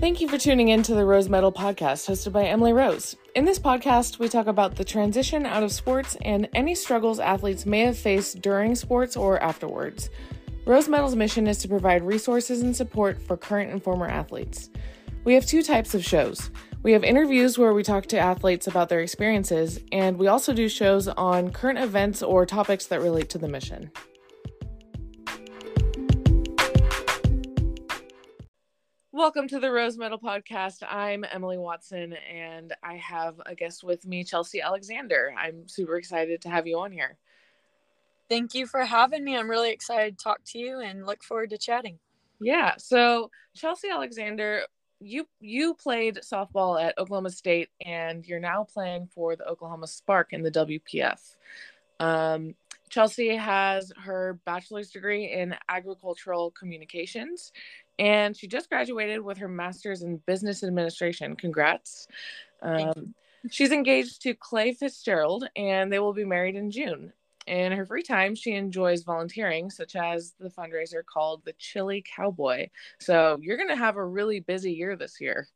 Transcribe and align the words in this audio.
Thank 0.00 0.22
you 0.22 0.28
for 0.28 0.38
tuning 0.38 0.68
in 0.68 0.82
to 0.84 0.94
the 0.94 1.04
Rose 1.04 1.28
Medal 1.28 1.52
podcast 1.52 2.08
hosted 2.08 2.32
by 2.32 2.46
Emily 2.46 2.72
Rose. 2.72 3.16
In 3.34 3.44
this 3.44 3.58
podcast, 3.58 4.18
we 4.18 4.30
talk 4.30 4.46
about 4.46 4.74
the 4.74 4.82
transition 4.82 5.44
out 5.44 5.62
of 5.62 5.72
sports 5.72 6.16
and 6.22 6.48
any 6.54 6.74
struggles 6.74 7.20
athletes 7.20 7.66
may 7.66 7.80
have 7.80 7.98
faced 7.98 8.40
during 8.40 8.74
sports 8.74 9.14
or 9.14 9.38
afterwards. 9.42 10.08
Rose 10.64 10.88
Medal's 10.88 11.16
mission 11.16 11.46
is 11.46 11.58
to 11.58 11.68
provide 11.68 12.02
resources 12.02 12.62
and 12.62 12.74
support 12.74 13.20
for 13.20 13.36
current 13.36 13.72
and 13.72 13.82
former 13.82 14.06
athletes. 14.06 14.70
We 15.24 15.34
have 15.34 15.44
two 15.44 15.62
types 15.62 15.94
of 15.94 16.02
shows. 16.02 16.50
We 16.82 16.92
have 16.92 17.04
interviews 17.04 17.58
where 17.58 17.74
we 17.74 17.82
talk 17.82 18.06
to 18.06 18.18
athletes 18.18 18.68
about 18.68 18.88
their 18.88 19.00
experiences, 19.00 19.80
and 19.92 20.16
we 20.16 20.28
also 20.28 20.54
do 20.54 20.70
shows 20.70 21.08
on 21.08 21.50
current 21.50 21.78
events 21.78 22.22
or 22.22 22.46
topics 22.46 22.86
that 22.86 23.02
relate 23.02 23.28
to 23.28 23.38
the 23.38 23.48
mission. 23.48 23.90
Welcome 29.20 29.48
to 29.48 29.60
the 29.60 29.70
Rose 29.70 29.98
Medal 29.98 30.18
Podcast. 30.18 30.82
I'm 30.88 31.26
Emily 31.30 31.58
Watson, 31.58 32.14
and 32.14 32.72
I 32.82 32.94
have 32.94 33.34
a 33.44 33.54
guest 33.54 33.84
with 33.84 34.06
me, 34.06 34.24
Chelsea 34.24 34.62
Alexander. 34.62 35.34
I'm 35.36 35.68
super 35.68 35.98
excited 35.98 36.40
to 36.40 36.48
have 36.48 36.66
you 36.66 36.78
on 36.78 36.90
here. 36.90 37.18
Thank 38.30 38.54
you 38.54 38.66
for 38.66 38.82
having 38.82 39.22
me. 39.22 39.36
I'm 39.36 39.50
really 39.50 39.72
excited 39.72 40.16
to 40.16 40.24
talk 40.24 40.40
to 40.46 40.58
you 40.58 40.80
and 40.80 41.04
look 41.04 41.22
forward 41.22 41.50
to 41.50 41.58
chatting. 41.58 41.98
Yeah. 42.40 42.76
So, 42.78 43.30
Chelsea 43.54 43.90
Alexander, 43.90 44.62
you 45.00 45.28
you 45.38 45.74
played 45.74 46.20
softball 46.24 46.82
at 46.82 46.96
Oklahoma 46.96 47.28
State, 47.28 47.68
and 47.84 48.26
you're 48.26 48.40
now 48.40 48.64
playing 48.64 49.10
for 49.14 49.36
the 49.36 49.46
Oklahoma 49.46 49.86
Spark 49.86 50.32
in 50.32 50.42
the 50.42 50.50
WPF. 50.50 51.20
Um, 52.00 52.54
Chelsea 52.90 53.34
has 53.36 53.92
her 54.02 54.38
bachelor's 54.44 54.90
degree 54.90 55.32
in 55.32 55.54
agricultural 55.68 56.50
communications 56.50 57.52
and 58.00 58.34
she 58.34 58.48
just 58.48 58.70
graduated 58.70 59.20
with 59.20 59.36
her 59.38 59.48
master's 59.48 60.02
in 60.02 60.16
business 60.26 60.64
administration. 60.64 61.36
Congrats. 61.36 62.08
Um, 62.62 63.14
she's 63.50 63.72
engaged 63.72 64.22
to 64.22 64.34
Clay 64.34 64.72
Fitzgerald, 64.72 65.46
and 65.54 65.92
they 65.92 65.98
will 65.98 66.14
be 66.14 66.24
married 66.24 66.56
in 66.56 66.70
June. 66.70 67.12
In 67.46 67.72
her 67.72 67.84
free 67.84 68.02
time, 68.02 68.34
she 68.34 68.52
enjoys 68.52 69.02
volunteering, 69.02 69.68
such 69.68 69.96
as 69.96 70.32
the 70.40 70.48
fundraiser 70.48 71.04
called 71.04 71.42
the 71.44 71.52
Chilly 71.58 72.02
Cowboy. 72.16 72.68
So 73.00 73.38
you're 73.42 73.58
going 73.58 73.68
to 73.68 73.76
have 73.76 73.96
a 73.96 74.04
really 74.04 74.40
busy 74.40 74.72
year 74.72 74.96
this 74.96 75.20
year. 75.20 75.48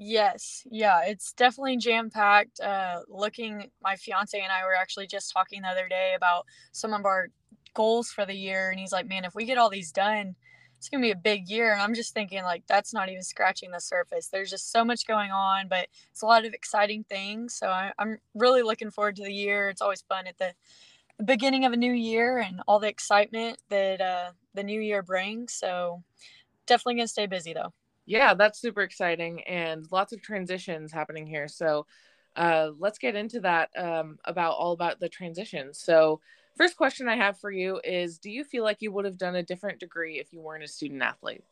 Yes, 0.00 0.62
yeah, 0.70 1.02
it's 1.06 1.32
definitely 1.32 1.76
jam 1.76 2.08
packed. 2.10 2.60
Uh, 2.60 3.00
looking, 3.08 3.70
my 3.82 3.96
fiance 3.96 4.38
and 4.40 4.52
I 4.52 4.64
were 4.64 4.74
actually 4.74 5.08
just 5.08 5.32
talking 5.32 5.62
the 5.62 5.68
other 5.68 5.88
day 5.88 6.12
about 6.16 6.46
some 6.70 6.92
of 6.94 7.04
our 7.04 7.28
goals 7.74 8.10
for 8.10 8.24
the 8.24 8.34
year, 8.34 8.70
and 8.70 8.78
he's 8.78 8.92
like, 8.92 9.06
"Man, 9.08 9.24
if 9.24 9.34
we 9.34 9.44
get 9.44 9.58
all 9.58 9.70
these 9.70 9.90
done, 9.90 10.36
it's 10.76 10.88
to 10.90 10.98
be 11.00 11.10
a 11.10 11.16
big 11.16 11.48
year. 11.48 11.72
And 11.72 11.82
I'm 11.82 11.94
just 11.94 12.14
thinking, 12.14 12.44
like, 12.44 12.62
that's 12.68 12.94
not 12.94 13.08
even 13.08 13.22
scratching 13.24 13.72
the 13.72 13.80
surface. 13.80 14.28
There's 14.28 14.50
just 14.50 14.70
so 14.70 14.84
much 14.84 15.04
going 15.08 15.32
on, 15.32 15.66
but 15.68 15.88
it's 16.12 16.22
a 16.22 16.26
lot 16.26 16.44
of 16.44 16.54
exciting 16.54 17.04
things. 17.08 17.54
So 17.54 17.66
I, 17.68 17.92
am 17.98 18.18
really 18.34 18.62
looking 18.62 18.92
forward 18.92 19.16
to 19.16 19.24
the 19.24 19.32
year. 19.32 19.68
It's 19.68 19.82
always 19.82 20.02
fun 20.02 20.28
at 20.28 20.38
the, 20.38 20.54
the 21.18 21.24
beginning 21.24 21.64
of 21.64 21.72
a 21.72 21.76
new 21.78 21.92
year 21.92 22.38
and 22.38 22.62
all 22.68 22.80
the 22.80 22.88
excitement 22.88 23.58
that 23.70 24.00
uh, 24.00 24.32
the 24.54 24.62
new 24.64 24.80
year 24.80 25.02
brings. 25.02 25.54
So 25.54 26.02
definitely 26.66 27.02
to 27.02 27.08
stay 27.08 27.26
busy, 27.26 27.54
though. 27.54 27.72
Yeah, 28.08 28.34
that's 28.34 28.58
super 28.58 28.82
exciting 28.82 29.42
and 29.42 29.86
lots 29.92 30.12
of 30.12 30.22
transitions 30.22 30.92
happening 30.92 31.26
here. 31.26 31.46
So 31.46 31.86
uh, 32.36 32.70
let's 32.78 32.98
get 32.98 33.14
into 33.14 33.40
that 33.40 33.68
um, 33.76 34.18
about 34.24 34.52
all 34.52 34.72
about 34.72 34.98
the 34.98 35.08
transitions. 35.08 35.78
So, 35.78 36.20
First 36.58 36.76
question 36.76 37.08
I 37.08 37.14
have 37.14 37.38
for 37.38 37.52
you 37.52 37.80
is 37.84 38.18
Do 38.18 38.32
you 38.32 38.42
feel 38.42 38.64
like 38.64 38.82
you 38.82 38.90
would 38.90 39.04
have 39.04 39.16
done 39.16 39.36
a 39.36 39.44
different 39.44 39.78
degree 39.78 40.18
if 40.18 40.32
you 40.32 40.40
weren't 40.40 40.64
a 40.64 40.68
student 40.68 41.00
athlete? 41.02 41.44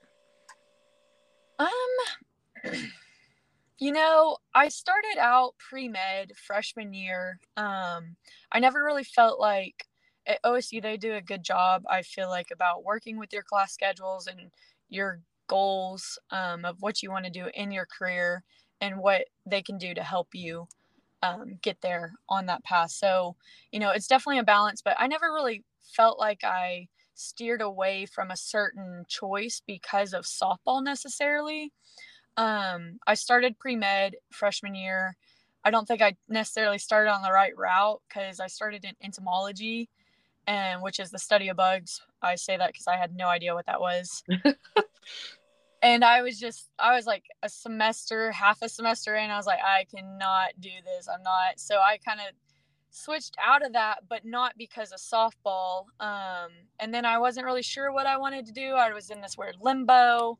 Um, 1.61 2.73
you 3.79 3.93
know, 3.93 4.37
I 4.53 4.69
started 4.69 5.17
out 5.21 5.55
pre 5.59 5.87
med 5.87 6.33
freshman 6.37 6.93
year. 6.93 7.39
Um, 7.57 8.17
I 8.51 8.59
never 8.59 8.83
really 8.83 9.05
felt 9.05 9.39
like 9.39 9.87
at 10.27 10.43
OSU 10.43 10.83
they 10.83 10.97
do 10.97 11.15
a 11.15 11.23
good 11.23 11.45
job, 11.45 11.85
I 11.89 12.03
feel 12.03 12.29
like, 12.29 12.49
about 12.53 12.85
working 12.85 13.17
with 13.17 13.33
your 13.33 13.45
class 13.45 13.73
schedules 13.73 14.27
and 14.27 14.51
your 14.89 15.21
goals 15.49 16.19
um, 16.31 16.65
of 16.65 16.77
what 16.81 17.03
you 17.03 17.11
want 17.11 17.25
to 17.25 17.31
do 17.31 17.49
in 17.55 17.71
your 17.71 17.87
career 17.87 18.43
and 18.81 18.99
what 18.99 19.27
they 19.45 19.63
can 19.63 19.79
do 19.79 19.95
to 19.95 20.03
help 20.03 20.29
you 20.35 20.67
um, 21.23 21.59
get 21.63 21.81
there 21.83 22.13
on 22.29 22.47
that 22.47 22.65
path. 22.65 22.91
So, 22.91 23.37
you 23.73 23.81
know, 23.81 23.91
it's 23.91 24.07
definitely 24.07 24.39
a 24.39 24.45
balance, 24.45 24.83
but 24.83 24.97
I 24.99 25.07
never 25.07 25.27
really 25.27 25.65
felt 25.83 26.19
like 26.19 26.45
I 26.45 26.89
steered 27.15 27.63
away 27.63 28.07
from 28.07 28.31
a 28.31 28.37
certain 28.37 29.05
choice 29.09 29.63
because 29.67 30.13
of 30.13 30.25
softball 30.25 30.83
necessarily. 30.83 31.73
Um, 32.37 32.99
I 33.07 33.15
started 33.15 33.59
pre 33.59 33.77
med 33.77 34.17
freshman 34.31 34.75
year. 34.75 35.17
I 35.65 35.71
don't 35.71 35.89
think 35.89 36.03
I 36.03 36.17
necessarily 36.29 36.79
started 36.79 37.11
on 37.11 37.23
the 37.23 37.33
right 37.33 37.57
route 37.57 38.01
because 38.09 38.39
I 38.39 38.47
started 38.47 38.85
in 38.85 38.93
entomology, 39.03 39.89
and 40.47 40.83
which 40.83 41.01
is 41.01 41.11
the 41.11 41.19
study 41.19 41.49
of 41.49 41.57
bugs. 41.57 42.03
I 42.23 42.37
say 42.37 42.57
that 42.57 42.69
because 42.69 42.87
I 42.87 42.97
had 42.97 43.15
no 43.17 43.27
idea 43.29 43.55
what 43.55 43.67
that 43.67 43.81
was. 43.81 44.23
and 45.83 46.05
I 46.05 46.23
was 46.23 46.39
just 46.39 46.71
I 46.79 46.95
was 46.95 47.07
like 47.07 47.25
a 47.43 47.49
semester, 47.49 48.33
half 48.33 48.63
a 48.63 48.69
semester 48.69 49.15
in, 49.15 49.31
I 49.31 49.37
was 49.37 49.47
like, 49.47 49.61
I 49.65 49.85
cannot 49.85 50.51
do 50.61 50.71
this. 50.85 51.09
I'm 51.09 51.23
not 51.23 51.59
so 51.59 51.77
I 51.77 51.99
kind 51.99 52.21
of 52.21 52.35
switched 52.91 53.37
out 53.45 53.65
of 53.65 53.75
that, 53.75 53.99
but 54.09 54.25
not 54.25 54.55
because 54.57 54.93
of 54.93 54.99
softball. 54.99 55.85
Um, 56.01 56.51
and 56.81 56.95
then 56.95 57.05
I 57.05 57.19
wasn't 57.19 57.47
really 57.47 57.63
sure 57.63 57.93
what 57.93 58.07
I 58.07 58.17
wanted 58.17 58.47
to 58.47 58.53
do. 58.53 58.73
I 58.73 58.93
was 58.93 59.11
in 59.11 59.21
this 59.21 59.37
weird 59.37 59.57
limbo. 59.61 60.39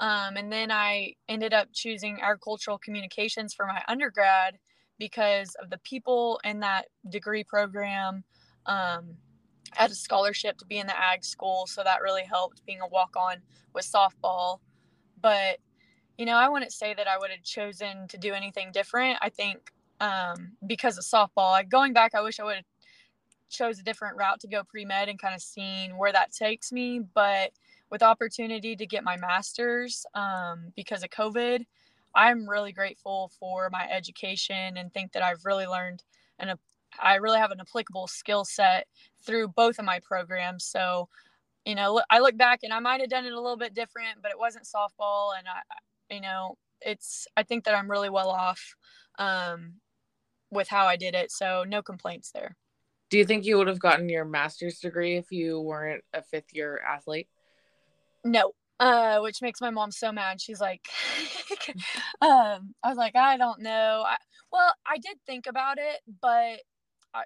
Um, 0.00 0.36
and 0.36 0.52
then 0.52 0.72
I 0.72 1.14
ended 1.28 1.54
up 1.54 1.68
choosing 1.72 2.18
agricultural 2.20 2.78
communications 2.78 3.54
for 3.54 3.66
my 3.66 3.82
undergrad 3.86 4.58
because 4.98 5.54
of 5.62 5.70
the 5.70 5.78
people 5.78 6.40
in 6.44 6.60
that 6.60 6.86
degree 7.08 7.44
program. 7.44 8.24
Um, 8.66 9.16
I 9.76 9.82
had 9.82 9.90
a 9.90 9.94
scholarship 9.94 10.58
to 10.58 10.66
be 10.66 10.78
in 10.78 10.86
the 10.86 10.98
ag 10.98 11.24
school, 11.24 11.66
so 11.66 11.82
that 11.82 12.02
really 12.02 12.24
helped 12.24 12.64
being 12.66 12.80
a 12.80 12.88
walk 12.88 13.16
on 13.16 13.36
with 13.74 13.90
softball. 13.90 14.58
But, 15.20 15.58
you 16.18 16.26
know, 16.26 16.36
I 16.36 16.48
wouldn't 16.48 16.72
say 16.72 16.94
that 16.94 17.08
I 17.08 17.18
would 17.18 17.30
have 17.30 17.42
chosen 17.42 18.08
to 18.08 18.18
do 18.18 18.32
anything 18.32 18.70
different. 18.72 19.18
I 19.22 19.28
think 19.28 19.72
um, 20.00 20.52
because 20.66 20.98
of 20.98 21.04
softball, 21.04 21.52
like 21.52 21.68
going 21.68 21.92
back, 21.92 22.14
I 22.14 22.22
wish 22.22 22.40
I 22.40 22.44
would 22.44 22.56
have 22.56 22.64
chose 23.48 23.78
a 23.78 23.82
different 23.82 24.16
route 24.16 24.40
to 24.40 24.48
go 24.48 24.64
pre-med 24.64 25.08
and 25.08 25.18
kind 25.18 25.34
of 25.34 25.42
seen 25.42 25.96
where 25.96 26.12
that 26.12 26.32
takes 26.32 26.72
me. 26.72 27.00
But 27.14 27.52
with 27.90 28.02
opportunity 28.02 28.74
to 28.74 28.86
get 28.86 29.04
my 29.04 29.16
master's 29.16 30.04
um, 30.14 30.72
because 30.74 31.02
of 31.02 31.10
COVID, 31.10 31.64
I'm 32.14 32.48
really 32.48 32.72
grateful 32.72 33.30
for 33.38 33.68
my 33.70 33.88
education 33.88 34.76
and 34.76 34.92
think 34.92 35.12
that 35.12 35.22
I've 35.22 35.44
really 35.44 35.66
learned 35.66 36.02
and 36.38 36.54
I 37.00 37.16
really 37.16 37.38
have 37.38 37.52
an 37.52 37.60
applicable 37.60 38.06
skill 38.06 38.44
set 38.44 38.86
through 39.24 39.48
both 39.48 39.78
of 39.78 39.84
my 39.84 40.00
programs. 40.00 40.64
So 40.64 41.08
you 41.64 41.74
know, 41.74 42.02
I 42.10 42.18
look 42.18 42.36
back 42.36 42.60
and 42.62 42.72
I 42.72 42.80
might 42.80 43.00
have 43.00 43.10
done 43.10 43.24
it 43.24 43.32
a 43.32 43.40
little 43.40 43.56
bit 43.56 43.74
different, 43.74 44.20
but 44.20 44.30
it 44.30 44.38
wasn't 44.38 44.64
softball. 44.64 45.30
And 45.38 45.46
I, 45.48 46.14
you 46.14 46.20
know, 46.20 46.56
it's, 46.80 47.26
I 47.36 47.42
think 47.42 47.64
that 47.64 47.74
I'm 47.74 47.90
really 47.90 48.10
well 48.10 48.30
off 48.30 48.74
um, 49.18 49.74
with 50.50 50.68
how 50.68 50.86
I 50.86 50.96
did 50.96 51.14
it. 51.14 51.30
So 51.30 51.64
no 51.66 51.82
complaints 51.82 52.30
there. 52.32 52.56
Do 53.10 53.18
you 53.18 53.24
think 53.24 53.44
you 53.44 53.58
would 53.58 53.68
have 53.68 53.78
gotten 53.78 54.08
your 54.08 54.24
master's 54.24 54.78
degree 54.78 55.16
if 55.16 55.30
you 55.30 55.60
weren't 55.60 56.02
a 56.14 56.22
fifth 56.22 56.52
year 56.52 56.80
athlete? 56.84 57.28
No, 58.24 58.52
uh, 58.80 59.20
which 59.20 59.42
makes 59.42 59.60
my 59.60 59.70
mom 59.70 59.92
so 59.92 60.10
mad. 60.10 60.40
She's 60.40 60.60
like, 60.60 60.80
um, 62.22 62.74
I 62.82 62.88
was 62.88 62.96
like, 62.96 63.14
I 63.14 63.36
don't 63.36 63.60
know. 63.60 64.04
I, 64.06 64.16
well, 64.50 64.74
I 64.86 64.96
did 64.96 65.18
think 65.26 65.46
about 65.46 65.76
it, 65.78 66.00
but 66.20 66.60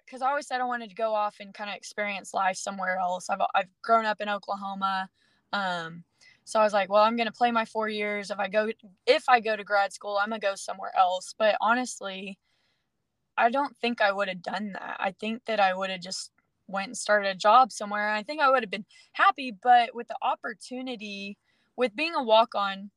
because 0.04 0.22
I, 0.22 0.28
always 0.28 0.46
said 0.46 0.60
I 0.60 0.64
wanted 0.64 0.90
to 0.90 0.96
go 0.96 1.14
off 1.14 1.36
and 1.40 1.54
kind 1.54 1.70
of 1.70 1.76
experience 1.76 2.34
life 2.34 2.56
somewhere 2.56 2.98
else. 2.98 3.28
I've 3.30 3.40
I've 3.54 3.68
grown 3.82 4.04
up 4.04 4.20
in 4.20 4.28
Oklahoma, 4.28 5.08
um, 5.52 6.04
so 6.44 6.60
I 6.60 6.64
was 6.64 6.72
like, 6.72 6.90
well, 6.90 7.02
I'm 7.02 7.16
gonna 7.16 7.32
play 7.32 7.50
my 7.50 7.64
four 7.64 7.88
years. 7.88 8.30
If 8.30 8.38
I 8.38 8.48
go 8.48 8.70
if 9.06 9.28
I 9.28 9.40
go 9.40 9.56
to 9.56 9.64
grad 9.64 9.92
school, 9.92 10.18
I'm 10.20 10.30
gonna 10.30 10.40
go 10.40 10.54
somewhere 10.54 10.92
else. 10.96 11.34
But 11.38 11.56
honestly, 11.60 12.38
I 13.36 13.50
don't 13.50 13.76
think 13.76 14.00
I 14.00 14.12
would 14.12 14.28
have 14.28 14.42
done 14.42 14.72
that. 14.72 14.96
I 14.98 15.12
think 15.12 15.44
that 15.46 15.60
I 15.60 15.74
would 15.74 15.90
have 15.90 16.00
just 16.00 16.32
went 16.68 16.88
and 16.88 16.96
started 16.96 17.28
a 17.28 17.34
job 17.34 17.72
somewhere. 17.72 18.10
I 18.10 18.22
think 18.22 18.40
I 18.40 18.50
would 18.50 18.62
have 18.62 18.70
been 18.70 18.86
happy, 19.12 19.52
but 19.62 19.94
with 19.94 20.08
the 20.08 20.16
opportunity, 20.22 21.36
with 21.76 21.94
being 21.96 22.14
a 22.14 22.22
walk 22.22 22.54
on. 22.54 22.90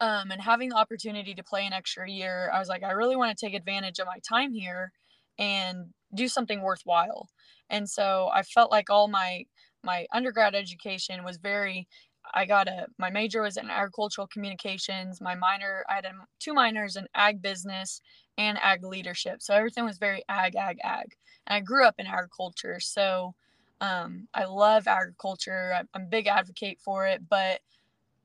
Um, 0.00 0.32
and 0.32 0.42
having 0.42 0.70
the 0.70 0.76
opportunity 0.76 1.32
to 1.32 1.44
play 1.44 1.64
an 1.64 1.72
extra 1.72 2.10
year, 2.10 2.50
I 2.52 2.58
was 2.58 2.68
like, 2.68 2.82
I 2.82 2.90
really 2.90 3.14
want 3.14 3.36
to 3.36 3.46
take 3.46 3.54
advantage 3.54 4.00
of 4.00 4.06
my 4.08 4.18
time 4.28 4.52
here 4.52 4.90
and 5.38 5.92
do 6.14 6.28
something 6.28 6.62
worthwhile. 6.62 7.28
And 7.70 7.88
so 7.88 8.30
I 8.34 8.42
felt 8.42 8.70
like 8.70 8.90
all 8.90 9.08
my 9.08 9.44
my 9.84 10.06
undergrad 10.12 10.54
education 10.54 11.24
was 11.24 11.38
very 11.38 11.88
I 12.34 12.46
got 12.46 12.68
a 12.68 12.86
my 12.98 13.10
major 13.10 13.42
was 13.42 13.56
in 13.56 13.70
agricultural 13.70 14.28
communications. 14.28 15.20
My 15.20 15.34
minor 15.34 15.84
I 15.88 15.96
had 15.96 16.04
a, 16.04 16.12
two 16.38 16.54
minors 16.54 16.96
in 16.96 17.06
ag 17.14 17.42
business 17.42 18.00
and 18.38 18.58
ag 18.58 18.84
leadership. 18.84 19.42
So 19.42 19.54
everything 19.54 19.84
was 19.84 19.98
very 19.98 20.22
ag 20.28 20.56
ag 20.56 20.78
ag. 20.84 21.14
And 21.46 21.56
I 21.56 21.60
grew 21.60 21.84
up 21.86 21.96
in 21.98 22.06
agriculture, 22.06 22.78
so 22.80 23.34
um, 23.80 24.28
I 24.32 24.44
love 24.44 24.86
agriculture. 24.86 25.74
I'm 25.94 26.02
a 26.02 26.06
big 26.06 26.28
advocate 26.28 26.78
for 26.80 27.06
it, 27.06 27.28
but 27.28 27.60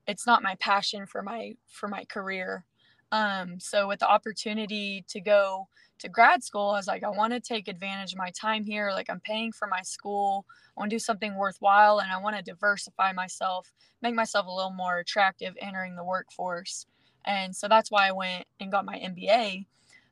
it's 0.06 0.26
not 0.26 0.42
my 0.42 0.54
passion 0.60 1.06
for 1.06 1.22
my 1.22 1.54
for 1.68 1.88
my 1.88 2.04
career. 2.04 2.64
Um, 3.10 3.58
so 3.58 3.88
with 3.88 4.00
the 4.00 4.08
opportunity 4.08 5.04
to 5.08 5.20
go 5.20 5.68
to 5.98 6.08
grad 6.08 6.44
school, 6.44 6.70
I 6.70 6.76
was 6.76 6.86
like, 6.86 7.02
I 7.02 7.08
want 7.08 7.32
to 7.32 7.40
take 7.40 7.68
advantage 7.68 8.12
of 8.12 8.18
my 8.18 8.30
time 8.30 8.64
here. 8.64 8.90
Like 8.92 9.08
I'm 9.08 9.20
paying 9.20 9.52
for 9.52 9.66
my 9.66 9.82
school. 9.82 10.44
I 10.76 10.80
want 10.80 10.90
to 10.90 10.94
do 10.96 11.00
something 11.00 11.34
worthwhile 11.34 11.98
and 12.00 12.12
I 12.12 12.18
want 12.18 12.36
to 12.36 12.42
diversify 12.42 13.12
myself, 13.12 13.72
make 14.02 14.14
myself 14.14 14.46
a 14.46 14.52
little 14.52 14.72
more 14.72 14.98
attractive 14.98 15.54
entering 15.60 15.96
the 15.96 16.04
workforce. 16.04 16.86
And 17.24 17.54
so 17.54 17.68
that's 17.68 17.90
why 17.90 18.08
I 18.08 18.12
went 18.12 18.44
and 18.60 18.70
got 18.70 18.84
my 18.84 18.98
MBA. 18.98 19.66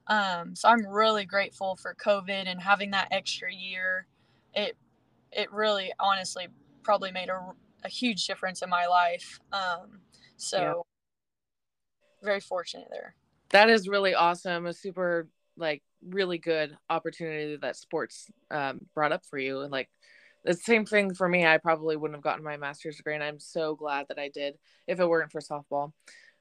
Um, 0.09 0.55
so 0.55 0.69
I'm 0.69 0.87
really 0.87 1.25
grateful 1.25 1.77
for 1.77 1.95
COVID 1.95 2.47
and 2.47 2.61
having 2.61 2.91
that 2.93 3.09
extra 3.11 3.53
year. 3.53 4.07
It 4.55 4.77
it 5.33 5.53
really 5.53 5.93
honestly 5.99 6.47
probably 6.83 7.11
made 7.11 7.29
a, 7.29 7.53
a 7.85 7.89
huge 7.89 8.27
difference 8.27 8.63
in 8.63 8.71
my 8.71 8.87
life. 8.87 9.41
Um, 9.53 10.01
so. 10.37 10.87
Very 12.27 12.41
fortunate 12.41 12.89
there. 12.91 13.15
That 13.51 13.71
is 13.71 13.89
really 13.89 14.15
awesome. 14.15 14.67
A 14.67 14.75
super 14.75 15.29
like 15.57 15.83
really 16.07 16.39
good 16.39 16.77
opportunity 16.91 17.57
that 17.57 17.77
sports 17.77 18.31
um, 18.51 18.81
brought 18.95 19.13
up 19.13 19.25
for 19.25 19.39
you. 19.39 19.61
And 19.61 19.73
like 19.73 19.89
the 20.45 20.55
same 20.55 20.85
thing 20.85 21.15
for 21.15 21.29
me, 21.29 21.47
I 21.47 21.59
probably 21.59 21.97
wouldn't 21.97 22.17
have 22.17 22.23
gotten 22.25 22.45
my 22.45 22.57
master's 22.57 22.97
degree, 22.97 23.15
and 23.15 23.25
I'm 23.25 23.41
so 23.41 23.75
glad 23.75 24.07
that 24.09 24.19
I 24.19 24.29
did 24.29 24.55
if 24.87 25.01
it 25.01 25.09
weren't 25.09 25.33
for 25.33 25.41
softball. 25.41 25.93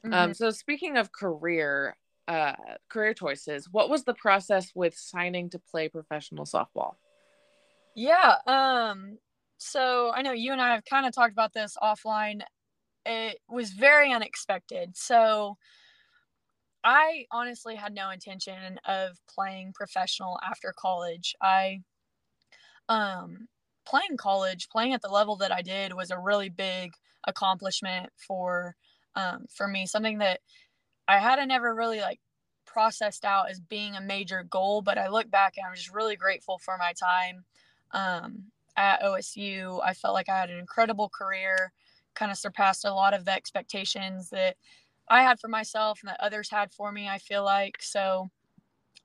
Um, 0.03 0.11
mm-hmm. 0.11 0.13
Um, 0.13 0.33
so 0.33 0.51
speaking 0.51 0.97
of 0.97 1.11
career, 1.11 1.95
uh, 2.27 2.53
career 2.89 3.13
choices, 3.13 3.67
what 3.71 3.89
was 3.89 4.03
the 4.03 4.13
process 4.13 4.71
with 4.75 4.95
signing 4.95 5.49
to 5.51 5.59
play 5.59 5.89
professional 5.89 6.45
softball? 6.45 6.95
Yeah. 7.95 8.35
Um, 8.45 9.17
so 9.57 10.11
I 10.13 10.21
know 10.21 10.33
you 10.33 10.51
and 10.51 10.61
I 10.61 10.73
have 10.73 10.85
kind 10.85 11.05
of 11.05 11.13
talked 11.13 11.31
about 11.31 11.53
this 11.53 11.77
offline. 11.81 12.41
It 13.05 13.39
was 13.47 13.71
very 13.71 14.11
unexpected. 14.11 14.97
So 14.97 15.57
I 16.83 17.25
honestly 17.31 17.75
had 17.75 17.93
no 17.93 18.09
intention 18.11 18.79
of 18.85 19.17
playing 19.27 19.73
professional 19.73 20.39
after 20.43 20.73
college. 20.77 21.35
I 21.41 21.81
um 22.89 23.47
playing 23.85 24.17
college, 24.17 24.69
playing 24.69 24.93
at 24.93 25.01
the 25.01 25.09
level 25.09 25.35
that 25.37 25.51
I 25.51 25.61
did 25.61 25.93
was 25.93 26.11
a 26.11 26.19
really 26.19 26.49
big 26.49 26.93
accomplishment 27.27 28.09
for 28.17 28.75
um 29.15 29.45
for 29.55 29.67
me, 29.67 29.85
something 29.85 30.19
that 30.19 30.39
I 31.07 31.19
hadn't 31.19 31.51
ever 31.51 31.75
really 31.75 32.01
like 32.01 32.19
processed 32.65 33.25
out 33.25 33.49
as 33.51 33.59
being 33.61 33.95
a 33.95 34.01
major 34.01 34.43
goal, 34.43 34.81
but 34.81 34.97
I 34.97 35.09
look 35.09 35.31
back 35.31 35.55
and 35.57 35.67
I'm 35.67 35.75
just 35.75 35.93
really 35.93 36.15
grateful 36.17 36.59
for 36.59 36.77
my 36.77 36.93
time 36.93 37.45
um 37.91 38.45
at 38.77 39.03
OSU. 39.03 39.81
I 39.85 39.93
felt 39.93 40.13
like 40.15 40.29
I 40.29 40.39
had 40.39 40.49
an 40.51 40.59
incredible 40.59 41.09
career, 41.09 41.73
kind 42.15 42.31
of 42.31 42.37
surpassed 42.37 42.85
a 42.85 42.93
lot 42.93 43.13
of 43.13 43.25
the 43.25 43.31
expectations 43.31 44.29
that 44.29 44.55
I 45.07 45.21
had 45.21 45.39
for 45.39 45.47
myself 45.47 45.99
and 46.01 46.09
that 46.09 46.19
others 46.19 46.49
had 46.49 46.71
for 46.71 46.91
me, 46.91 47.07
I 47.07 47.19
feel 47.19 47.43
like. 47.43 47.77
So 47.81 48.29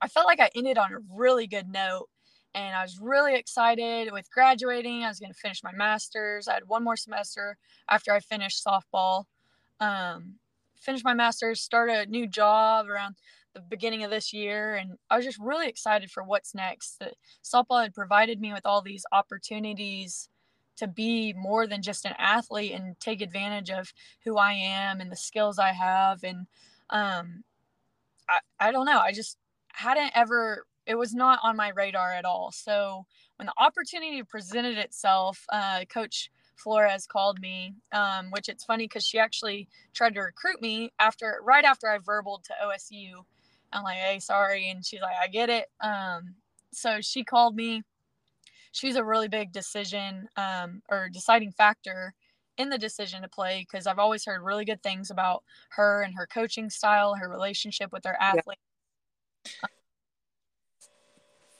I 0.00 0.08
felt 0.08 0.26
like 0.26 0.40
I 0.40 0.50
ended 0.56 0.78
on 0.78 0.92
a 0.92 0.98
really 1.14 1.46
good 1.46 1.68
note 1.68 2.08
and 2.54 2.74
I 2.74 2.82
was 2.82 2.98
really 3.00 3.36
excited 3.36 4.10
with 4.12 4.30
graduating. 4.30 5.04
I 5.04 5.08
was 5.08 5.20
going 5.20 5.32
to 5.32 5.38
finish 5.38 5.62
my 5.62 5.72
master's. 5.72 6.48
I 6.48 6.54
had 6.54 6.66
one 6.66 6.82
more 6.82 6.96
semester 6.96 7.58
after 7.90 8.12
I 8.12 8.20
finished 8.20 8.64
softball. 8.64 9.24
Um, 9.78 10.36
finish 10.80 11.04
my 11.04 11.14
master's, 11.14 11.60
start 11.60 11.90
a 11.90 12.06
new 12.06 12.26
job 12.26 12.88
around 12.88 13.16
the 13.54 13.60
beginning 13.60 14.04
of 14.04 14.10
this 14.10 14.32
year. 14.32 14.76
And 14.76 14.92
I 15.10 15.16
was 15.16 15.24
just 15.24 15.38
really 15.38 15.68
excited 15.68 16.10
for 16.10 16.22
what's 16.22 16.54
next. 16.54 16.98
That 17.00 17.14
softball 17.44 17.82
had 17.82 17.94
provided 17.94 18.40
me 18.40 18.52
with 18.52 18.64
all 18.64 18.80
these 18.80 19.04
opportunities 19.12 20.29
to 20.80 20.88
be 20.88 21.34
more 21.34 21.66
than 21.66 21.82
just 21.82 22.04
an 22.06 22.14
athlete 22.18 22.72
and 22.72 22.98
take 23.00 23.20
advantage 23.20 23.70
of 23.70 23.92
who 24.24 24.36
I 24.36 24.52
am 24.52 25.00
and 25.00 25.12
the 25.12 25.16
skills 25.16 25.58
I 25.58 25.72
have. 25.72 26.24
And 26.24 26.46
um, 26.88 27.44
I, 28.28 28.38
I 28.58 28.72
don't 28.72 28.86
know. 28.86 28.98
I 28.98 29.12
just 29.12 29.36
hadn't 29.72 30.12
ever, 30.14 30.66
it 30.86 30.96
was 30.96 31.14
not 31.14 31.38
on 31.42 31.56
my 31.56 31.68
radar 31.68 32.12
at 32.12 32.24
all. 32.24 32.50
So 32.50 33.04
when 33.36 33.46
the 33.46 33.52
opportunity 33.62 34.22
presented 34.22 34.78
itself, 34.78 35.44
uh, 35.50 35.84
Coach 35.92 36.30
Flores 36.56 37.06
called 37.06 37.40
me, 37.40 37.74
um, 37.92 38.30
which 38.30 38.48
it's 38.48 38.64
funny 38.64 38.84
because 38.84 39.04
she 39.04 39.18
actually 39.18 39.68
tried 39.92 40.14
to 40.14 40.20
recruit 40.20 40.62
me 40.62 40.92
after, 40.98 41.40
right 41.42 41.64
after 41.64 41.88
I 41.88 41.98
verbaled 41.98 42.44
to 42.44 42.54
OSU. 42.64 43.24
I'm 43.72 43.84
like, 43.84 43.98
hey, 43.98 44.18
sorry. 44.18 44.70
And 44.70 44.84
she's 44.84 45.00
like, 45.00 45.14
I 45.20 45.28
get 45.28 45.50
it. 45.50 45.66
Um, 45.80 46.36
so 46.72 47.00
she 47.00 47.22
called 47.22 47.54
me 47.54 47.82
she's 48.72 48.96
a 48.96 49.04
really 49.04 49.28
big 49.28 49.52
decision 49.52 50.28
um, 50.36 50.82
or 50.90 51.08
deciding 51.08 51.52
factor 51.52 52.14
in 52.58 52.68
the 52.68 52.78
decision 52.78 53.22
to 53.22 53.28
play 53.28 53.66
because 53.70 53.86
I've 53.86 53.98
always 53.98 54.24
heard 54.24 54.42
really 54.42 54.64
good 54.64 54.82
things 54.82 55.10
about 55.10 55.42
her 55.70 56.02
and 56.02 56.14
her 56.14 56.26
coaching 56.26 56.68
style, 56.68 57.14
her 57.14 57.28
relationship 57.28 57.92
with 57.92 58.04
her 58.04 58.16
athletes. 58.20 58.60
Yeah. 59.46 59.68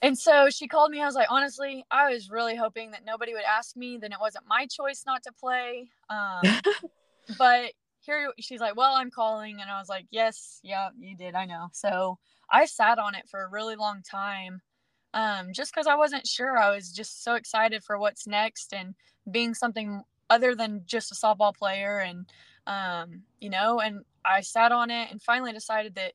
And 0.03 0.19
so 0.19 0.49
she 0.51 0.67
called 0.67 0.91
me. 0.91 1.03
I 1.03 1.07
was 1.07 1.15
like, 1.15 1.31
honestly, 1.31 1.85
I 1.91 2.13
was 2.13 2.31
really 2.31 2.57
hoping 2.57 2.91
that 2.93 3.05
nobody 3.05 3.35
would 3.35 3.45
ask 3.45 3.77
me. 3.77 3.99
Then 3.99 4.13
it 4.13 4.19
wasn't 4.21 4.47
my 4.47 4.67
choice 4.67 5.03
not 5.07 5.23
to 5.25 5.33
play. 5.33 5.91
Um, 6.09 6.41
but 7.39 7.73
here 8.01 8.33
she's 8.39 8.61
like, 8.61 8.77
well, 8.77 8.95
I'm 8.95 9.11
calling. 9.11 9.61
And 9.61 9.71
I 9.71 9.79
was 9.79 9.89
like, 9.89 10.07
yes, 10.11 10.61
yeah, 10.63 10.89
you 10.99 11.17
did. 11.17 11.35
I 11.35 11.45
know. 11.45 11.69
So 11.73 12.19
I 12.51 12.65
sat 12.65 12.99
on 12.99 13.15
it 13.15 13.29
for 13.29 13.43
a 13.43 13.51
really 13.51 13.77
long 13.77 14.03
time 14.03 14.63
um, 15.15 15.53
just 15.53 15.73
because 15.73 15.87
I 15.87 15.95
wasn't 15.97 16.27
sure. 16.27 16.59
I 16.59 16.75
was 16.75 16.93
just 16.93 17.25
so 17.25 17.35
excited 17.35 17.83
for 17.85 17.99
what's 17.99 18.27
next 18.27 18.73
and 18.73 18.95
being 19.31 19.55
something 19.55 20.03
other 20.29 20.55
than 20.55 20.83
just 20.87 21.13
a 21.13 21.15
softball 21.15 21.55
player. 21.55 21.99
And, 21.99 22.27
um, 22.67 23.23
you 23.41 23.51
know, 23.51 23.81
and 23.81 24.05
I 24.25 24.41
sat 24.41 24.73
on 24.73 24.91
it 24.91 25.11
and 25.11 25.21
finally 25.21 25.53
decided 25.53 25.95
that 25.97 26.13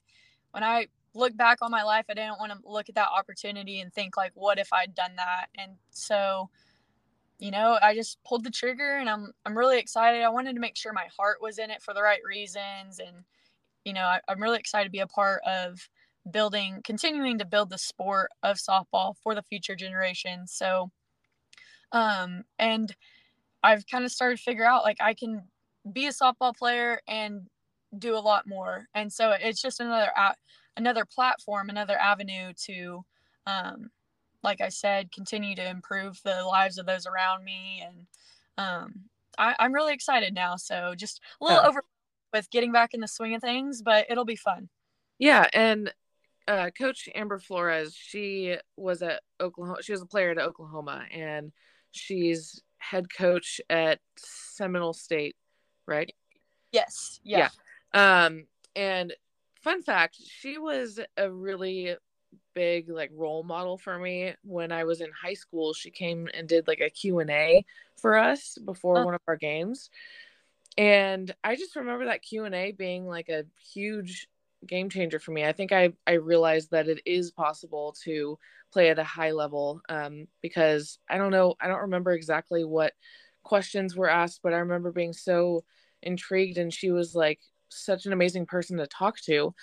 when 0.51 0.63
I 0.63 0.87
look 1.13 1.35
back 1.35 1.59
on 1.61 1.71
my 1.71 1.83
life, 1.83 2.05
I 2.09 2.13
didn't 2.13 2.39
want 2.39 2.51
to 2.51 2.59
look 2.69 2.89
at 2.89 2.95
that 2.95 3.09
opportunity 3.15 3.81
and 3.81 3.93
think, 3.93 4.17
like, 4.17 4.31
what 4.35 4.59
if 4.59 4.71
I'd 4.71 4.95
done 4.95 5.15
that? 5.17 5.47
And 5.57 5.73
so, 5.89 6.49
you 7.39 7.51
know, 7.51 7.77
I 7.81 7.93
just 7.95 8.23
pulled 8.23 8.43
the 8.43 8.49
trigger 8.49 8.97
and 8.97 9.09
I'm, 9.09 9.31
I'm 9.45 9.57
really 9.57 9.79
excited. 9.79 10.23
I 10.23 10.29
wanted 10.29 10.53
to 10.53 10.61
make 10.61 10.77
sure 10.77 10.93
my 10.93 11.07
heart 11.17 11.41
was 11.41 11.57
in 11.57 11.71
it 11.71 11.81
for 11.81 11.93
the 11.93 12.01
right 12.01 12.21
reasons. 12.25 12.99
And, 12.99 13.23
you 13.83 13.93
know, 13.93 14.03
I, 14.03 14.19
I'm 14.27 14.41
really 14.41 14.59
excited 14.59 14.85
to 14.85 14.91
be 14.91 14.99
a 14.99 15.07
part 15.07 15.41
of 15.45 15.89
building 16.31 16.81
continuing 16.83 17.37
to 17.37 17.45
build 17.45 17.69
the 17.69 17.77
sport 17.77 18.31
of 18.43 18.57
softball 18.57 19.13
for 19.21 19.35
the 19.35 19.43
future 19.43 19.75
generation. 19.75 20.47
so 20.47 20.91
um 21.91 22.43
and 22.59 22.95
i've 23.63 23.85
kind 23.87 24.03
of 24.03 24.11
started 24.11 24.37
to 24.37 24.43
figure 24.43 24.65
out 24.65 24.83
like 24.83 24.97
i 24.99 25.13
can 25.13 25.43
be 25.93 26.07
a 26.07 26.11
softball 26.11 26.55
player 26.55 26.99
and 27.07 27.47
do 27.97 28.15
a 28.15 28.19
lot 28.19 28.47
more 28.47 28.87
and 28.93 29.11
so 29.11 29.33
it's 29.39 29.61
just 29.61 29.79
another 29.79 30.09
another 30.77 31.05
platform 31.05 31.69
another 31.69 31.97
avenue 31.97 32.51
to 32.57 33.03
um 33.47 33.89
like 34.43 34.61
i 34.61 34.69
said 34.69 35.11
continue 35.11 35.55
to 35.55 35.67
improve 35.67 36.19
the 36.23 36.43
lives 36.43 36.77
of 36.77 36.85
those 36.85 37.05
around 37.05 37.43
me 37.43 37.83
and 37.85 38.07
um 38.57 38.93
I, 39.37 39.55
i'm 39.59 39.73
really 39.73 39.93
excited 39.93 40.33
now 40.33 40.55
so 40.55 40.93
just 40.97 41.21
a 41.39 41.45
little 41.45 41.65
over 41.65 41.83
with 42.33 42.49
getting 42.49 42.71
back 42.71 42.93
in 42.93 42.99
the 42.99 43.07
swing 43.07 43.35
of 43.35 43.41
things 43.41 43.81
but 43.81 44.07
it'll 44.09 44.25
be 44.25 44.35
fun 44.35 44.69
yeah 45.19 45.47
and 45.53 45.93
uh, 46.47 46.69
Coach 46.77 47.09
Amber 47.13 47.39
Flores, 47.39 47.95
she 47.95 48.57
was 48.77 49.01
at 49.01 49.21
Oklahoma. 49.39 49.81
She 49.81 49.91
was 49.91 50.01
a 50.01 50.05
player 50.05 50.31
at 50.31 50.37
Oklahoma, 50.37 51.05
and 51.11 51.51
she's 51.91 52.61
head 52.77 53.07
coach 53.11 53.59
at 53.69 53.99
Seminole 54.17 54.93
State, 54.93 55.35
right? 55.87 56.13
Yes. 56.71 57.19
Yeah. 57.23 57.49
yeah. 57.93 58.25
Um, 58.25 58.45
and 58.75 59.13
fun 59.61 59.81
fact, 59.81 60.17
she 60.21 60.57
was 60.57 60.99
a 61.17 61.31
really 61.31 61.95
big 62.53 62.89
like 62.89 63.11
role 63.13 63.43
model 63.43 63.77
for 63.77 63.97
me 63.97 64.33
when 64.43 64.71
I 64.71 64.83
was 64.83 65.01
in 65.01 65.09
high 65.11 65.33
school. 65.33 65.73
She 65.73 65.89
came 65.89 66.27
and 66.33 66.47
did 66.47 66.67
like 66.67 66.81
a 66.81 66.89
Q&A 66.89 67.65
for 67.97 68.17
us 68.17 68.57
before 68.63 68.97
uh-huh. 68.97 69.05
one 69.05 69.15
of 69.15 69.21
our 69.27 69.37
games. 69.37 69.89
And 70.77 71.33
I 71.43 71.55
just 71.55 71.75
remember 71.75 72.05
that 72.05 72.21
Q&A 72.21 72.73
being 72.73 73.07
like 73.07 73.29
a 73.29 73.45
huge 73.73 74.27
game 74.67 74.89
changer 74.89 75.19
for 75.19 75.31
me. 75.31 75.45
I 75.45 75.51
think 75.51 75.71
I 75.71 75.93
I 76.07 76.13
realized 76.13 76.71
that 76.71 76.87
it 76.87 77.01
is 77.05 77.31
possible 77.31 77.95
to 78.03 78.37
play 78.71 78.89
at 78.89 78.99
a 78.99 79.03
high 79.03 79.31
level 79.31 79.81
um, 79.89 80.27
because 80.41 80.99
I 81.09 81.17
don't 81.17 81.31
know 81.31 81.55
I 81.61 81.67
don't 81.67 81.81
remember 81.81 82.11
exactly 82.11 82.63
what 82.63 82.93
questions 83.43 83.95
were 83.95 84.09
asked, 84.09 84.41
but 84.43 84.53
I 84.53 84.57
remember 84.57 84.91
being 84.91 85.13
so 85.13 85.63
intrigued, 86.01 86.57
and 86.57 86.73
she 86.73 86.91
was 86.91 87.15
like 87.15 87.39
such 87.69 88.05
an 88.05 88.13
amazing 88.13 88.45
person 88.45 88.77
to 88.77 88.87
talk 88.87 89.19
to. 89.21 89.53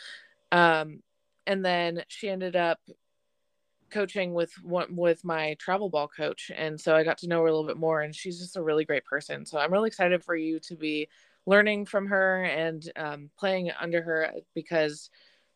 Um, 0.51 1.01
and 1.47 1.65
then 1.65 2.05
she 2.09 2.29
ended 2.29 2.57
up 2.57 2.79
coaching 3.91 4.33
with 4.33 4.53
one 4.63 4.97
with 4.97 5.23
my 5.25 5.55
travel 5.61 5.91
ball 5.91 6.09
coach 6.09 6.51
and 6.57 6.81
so 6.81 6.97
i 6.97 7.05
got 7.05 7.19
to 7.19 7.29
know 7.29 7.41
her 7.41 7.47
a 7.47 7.51
little 7.51 7.67
bit 7.67 7.77
more 7.77 8.01
and 8.01 8.17
she's 8.17 8.39
just 8.39 8.57
a 8.57 8.63
really 8.63 8.87
great 8.87 9.05
person 9.05 9.45
so 9.45 9.59
i'm 9.59 9.71
really 9.71 9.87
excited 9.87 10.25
for 10.25 10.35
you 10.35 10.59
to 10.59 10.75
be 10.75 11.07
learning 11.47 11.87
from 11.87 12.07
her 12.07 12.45
and 12.45 12.91
um, 12.97 13.31
playing 13.39 13.71
under 13.81 14.03
her 14.03 14.33
because 14.55 15.11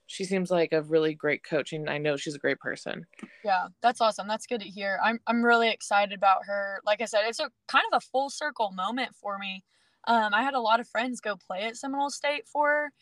she 0.06 0.24
seems 0.24 0.50
like 0.50 0.72
a 0.72 0.82
really 0.82 1.14
great 1.14 1.42
coach 1.42 1.72
and 1.72 1.90
I 1.90 1.98
know 1.98 2.16
she's 2.16 2.34
a 2.34 2.40
great 2.40 2.60
person. 2.60 3.04
Yeah, 3.44 3.68
that's 3.82 4.00
awesome. 4.00 4.28
That's 4.28 4.46
good 4.46 4.60
to 4.60 4.68
hear. 4.68 5.00
I'm 5.02 5.20
I'm 5.26 5.44
really 5.44 5.68
excited 5.68 6.14
about 6.16 6.46
her. 6.46 6.80
Like 6.84 7.00
I 7.00 7.06
said, 7.06 7.22
it's 7.26 7.40
a 7.40 7.50
kind 7.66 7.84
of 7.92 7.96
a 7.96 8.06
full 8.06 8.30
circle 8.30 8.70
moment 8.72 9.14
for 9.14 9.38
me. 9.38 9.64
Um, 10.06 10.32
I 10.32 10.42
had 10.42 10.54
a 10.54 10.60
lot 10.60 10.78
of 10.78 10.88
friends 10.88 11.20
go 11.20 11.36
play 11.36 11.64
at 11.64 11.76
Seminole 11.76 12.10
State 12.10 12.46
for 12.46 12.68
her, 12.68 12.92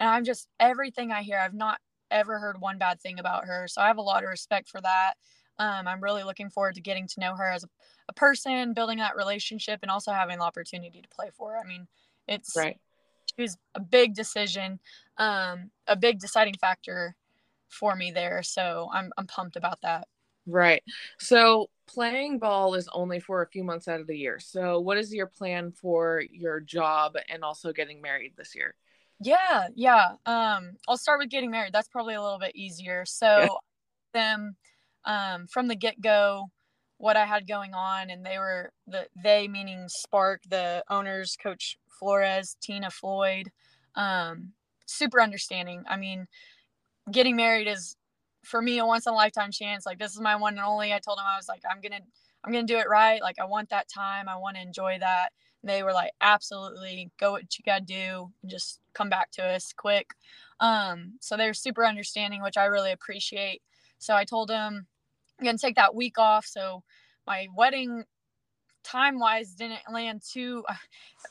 and 0.00 0.08
I'm 0.08 0.24
just 0.24 0.48
everything 0.58 1.12
I 1.12 1.22
hear, 1.22 1.38
I've 1.38 1.52
not 1.52 1.80
ever 2.10 2.38
heard 2.38 2.60
one 2.60 2.78
bad 2.78 3.00
thing 3.00 3.18
about 3.18 3.44
her. 3.44 3.68
So 3.68 3.82
I 3.82 3.86
have 3.88 3.98
a 3.98 4.02
lot 4.02 4.24
of 4.24 4.30
respect 4.30 4.68
for 4.68 4.80
that. 4.80 5.14
Um, 5.58 5.86
I'm 5.86 6.02
really 6.02 6.24
looking 6.24 6.50
forward 6.50 6.74
to 6.76 6.80
getting 6.80 7.06
to 7.08 7.20
know 7.20 7.36
her 7.36 7.48
as 7.48 7.64
a, 7.64 7.68
a, 8.08 8.12
person, 8.12 8.72
building 8.72 8.98
that 8.98 9.16
relationship, 9.16 9.80
and 9.82 9.90
also 9.90 10.10
having 10.10 10.38
the 10.38 10.44
opportunity 10.44 11.00
to 11.00 11.08
play 11.08 11.30
for 11.32 11.52
her. 11.52 11.58
I 11.58 11.64
mean, 11.64 11.86
it's 12.28 12.56
right. 12.56 12.78
It 13.36 13.42
was 13.42 13.56
a 13.74 13.80
big 13.80 14.14
decision, 14.14 14.78
um, 15.18 15.70
a 15.86 15.96
big 15.96 16.20
deciding 16.20 16.54
factor 16.54 17.16
for 17.68 17.96
me 17.96 18.10
there. 18.10 18.42
So 18.42 18.88
I'm 18.92 19.12
I'm 19.16 19.26
pumped 19.26 19.56
about 19.56 19.80
that. 19.82 20.06
Right. 20.46 20.82
So 21.18 21.70
playing 21.86 22.38
ball 22.38 22.74
is 22.74 22.88
only 22.92 23.18
for 23.18 23.42
a 23.42 23.46
few 23.46 23.64
months 23.64 23.88
out 23.88 24.00
of 24.00 24.06
the 24.06 24.16
year. 24.16 24.38
So 24.38 24.78
what 24.80 24.98
is 24.98 25.12
your 25.12 25.26
plan 25.26 25.72
for 25.72 26.22
your 26.30 26.60
job 26.60 27.16
and 27.28 27.42
also 27.42 27.72
getting 27.72 28.00
married 28.00 28.32
this 28.36 28.54
year? 28.54 28.74
Yeah, 29.20 29.68
yeah. 29.74 30.12
Um, 30.26 30.76
I'll 30.86 30.98
start 30.98 31.18
with 31.20 31.30
getting 31.30 31.50
married. 31.50 31.72
That's 31.72 31.88
probably 31.88 32.14
a 32.14 32.22
little 32.22 32.38
bit 32.38 32.54
easier. 32.54 33.04
So 33.06 33.58
them 34.12 34.56
um 35.06 35.46
from 35.48 35.66
the 35.66 35.74
get-go 35.74 36.48
what 36.98 37.16
I 37.16 37.26
had 37.26 37.48
going 37.48 37.74
on 37.74 38.10
and 38.10 38.24
they 38.24 38.38
were 38.38 38.72
the 38.86 39.06
they 39.22 39.48
meaning 39.48 39.86
Spark, 39.88 40.42
the 40.48 40.84
owners, 40.88 41.36
coach 41.42 41.78
Flores, 41.98 42.56
Tina 42.60 42.90
Floyd, 42.90 43.50
um, 43.94 44.52
super 44.86 45.20
understanding. 45.20 45.84
I 45.88 45.96
mean, 45.96 46.26
getting 47.10 47.36
married 47.36 47.68
is 47.68 47.96
for 48.44 48.60
me 48.60 48.78
a 48.78 48.86
once 48.86 49.06
in 49.06 49.12
a 49.12 49.16
lifetime 49.16 49.50
chance. 49.50 49.86
Like 49.86 49.98
this 49.98 50.12
is 50.12 50.20
my 50.20 50.36
one 50.36 50.54
and 50.54 50.64
only. 50.66 50.92
I 50.92 50.98
told 50.98 51.18
him 51.18 51.24
I 51.26 51.36
was 51.36 51.48
like, 51.48 51.62
I'm 51.70 51.80
gonna 51.80 52.00
I'm 52.44 52.52
gonna 52.52 52.66
do 52.66 52.78
it 52.78 52.88
right. 52.88 53.20
Like 53.22 53.38
I 53.40 53.44
want 53.44 53.70
that 53.70 53.88
time. 53.88 54.28
I 54.28 54.36
want 54.36 54.56
to 54.56 54.62
enjoy 54.62 54.98
that. 55.00 55.30
And 55.62 55.70
they 55.70 55.82
were 55.82 55.92
like, 55.92 56.12
absolutely, 56.20 57.10
go 57.18 57.32
what 57.32 57.58
you 57.58 57.62
gotta 57.64 57.84
do. 57.84 58.30
and 58.42 58.50
Just 58.50 58.80
come 58.92 59.08
back 59.08 59.30
to 59.32 59.44
us 59.44 59.72
quick. 59.76 60.10
Um, 60.60 61.14
so 61.20 61.36
they're 61.36 61.54
super 61.54 61.84
understanding, 61.86 62.42
which 62.42 62.56
I 62.56 62.66
really 62.66 62.92
appreciate. 62.92 63.62
So 63.98 64.14
I 64.14 64.24
told 64.24 64.50
him 64.50 64.86
I'm 65.38 65.44
gonna 65.44 65.58
take 65.58 65.76
that 65.76 65.94
week 65.94 66.18
off. 66.18 66.46
So 66.46 66.82
my 67.26 67.48
wedding 67.56 68.04
time 68.84 69.18
wise 69.18 69.54
didn't 69.54 69.80
land 69.90 70.22
too 70.22 70.62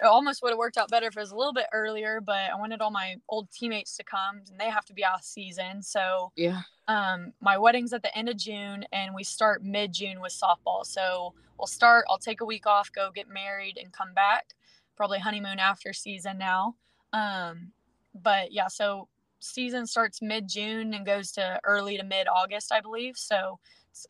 it 0.02 0.06
almost 0.06 0.42
would 0.42 0.50
have 0.50 0.58
worked 0.58 0.78
out 0.78 0.90
better 0.90 1.08
if 1.08 1.16
it 1.16 1.20
was 1.20 1.32
a 1.32 1.36
little 1.36 1.54
bit 1.54 1.68
earlier 1.72 2.20
but 2.20 2.50
i 2.52 2.56
wanted 2.58 2.82
all 2.82 2.92
my 2.92 3.16
old 3.30 3.50
teammates 3.52 3.96
to 3.96 4.04
come 4.04 4.42
and 4.50 4.60
they 4.60 4.70
have 4.70 4.86
to 4.86 4.94
be 4.94 5.06
off 5.06 5.24
season 5.24 5.82
so 5.82 6.32
yeah. 6.36 6.62
um 6.88 7.32
my 7.42 7.58
wedding's 7.58 7.94
at 7.94 8.02
the 8.02 8.18
end 8.18 8.28
of 8.28 8.36
june 8.36 8.84
and 8.92 9.14
we 9.14 9.24
start 9.24 9.64
mid-june 9.64 10.20
with 10.20 10.34
softball 10.34 10.86
so 10.86 11.34
we'll 11.58 11.68
start 11.68 12.06
i'll 12.10 12.18
take 12.18 12.42
a 12.42 12.46
week 12.46 12.66
off 12.66 12.92
go 12.92 13.12
get 13.14 13.30
married 13.30 13.78
and 13.78 13.94
come 13.94 14.14
back 14.14 14.56
probably 14.98 15.20
honeymoon 15.20 15.60
after 15.60 15.94
season 15.94 16.38
now 16.38 16.76
um 17.14 17.72
but 18.16 18.52
yeah 18.52 18.68
so 18.68 19.08
season 19.40 19.86
starts 19.86 20.22
mid-june 20.22 20.94
and 20.94 21.06
goes 21.06 21.32
to 21.32 21.60
early 21.64 21.98
to 21.98 22.04
mid-august 22.04 22.72
i 22.72 22.82
believe 22.82 23.16
so 23.16 23.60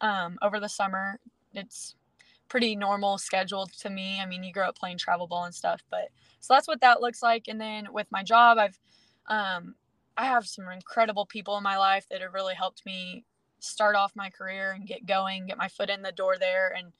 um 0.01 0.37
over 0.41 0.59
the 0.59 0.69
summer 0.69 1.19
it's 1.53 1.95
pretty 2.49 2.75
normal 2.75 3.17
schedule 3.17 3.67
to 3.79 3.89
me. 3.89 4.19
I 4.21 4.25
mean, 4.25 4.43
you 4.43 4.53
grow 4.53 4.67
up 4.67 4.77
playing 4.77 4.97
travel 4.97 5.27
ball 5.27 5.45
and 5.45 5.55
stuff, 5.55 5.81
but 5.89 6.09
so 6.39 6.53
that's 6.53 6.67
what 6.67 6.81
that 6.81 7.01
looks 7.01 7.23
like. 7.23 7.47
And 7.47 7.59
then 7.59 7.87
with 7.91 8.07
my 8.11 8.23
job, 8.23 8.57
I've 8.57 8.79
um, 9.27 9.75
I 10.17 10.25
have 10.25 10.45
some 10.45 10.67
incredible 10.69 11.25
people 11.25 11.57
in 11.57 11.63
my 11.63 11.77
life 11.77 12.05
that 12.11 12.21
have 12.21 12.33
really 12.33 12.53
helped 12.53 12.85
me 12.85 13.25
start 13.59 13.95
off 13.95 14.11
my 14.15 14.29
career 14.29 14.71
and 14.71 14.85
get 14.85 15.05
going, 15.05 15.47
get 15.47 15.57
my 15.57 15.69
foot 15.69 15.89
in 15.89 16.01
the 16.01 16.11
door 16.11 16.35
there, 16.37 16.75
and 16.77 16.91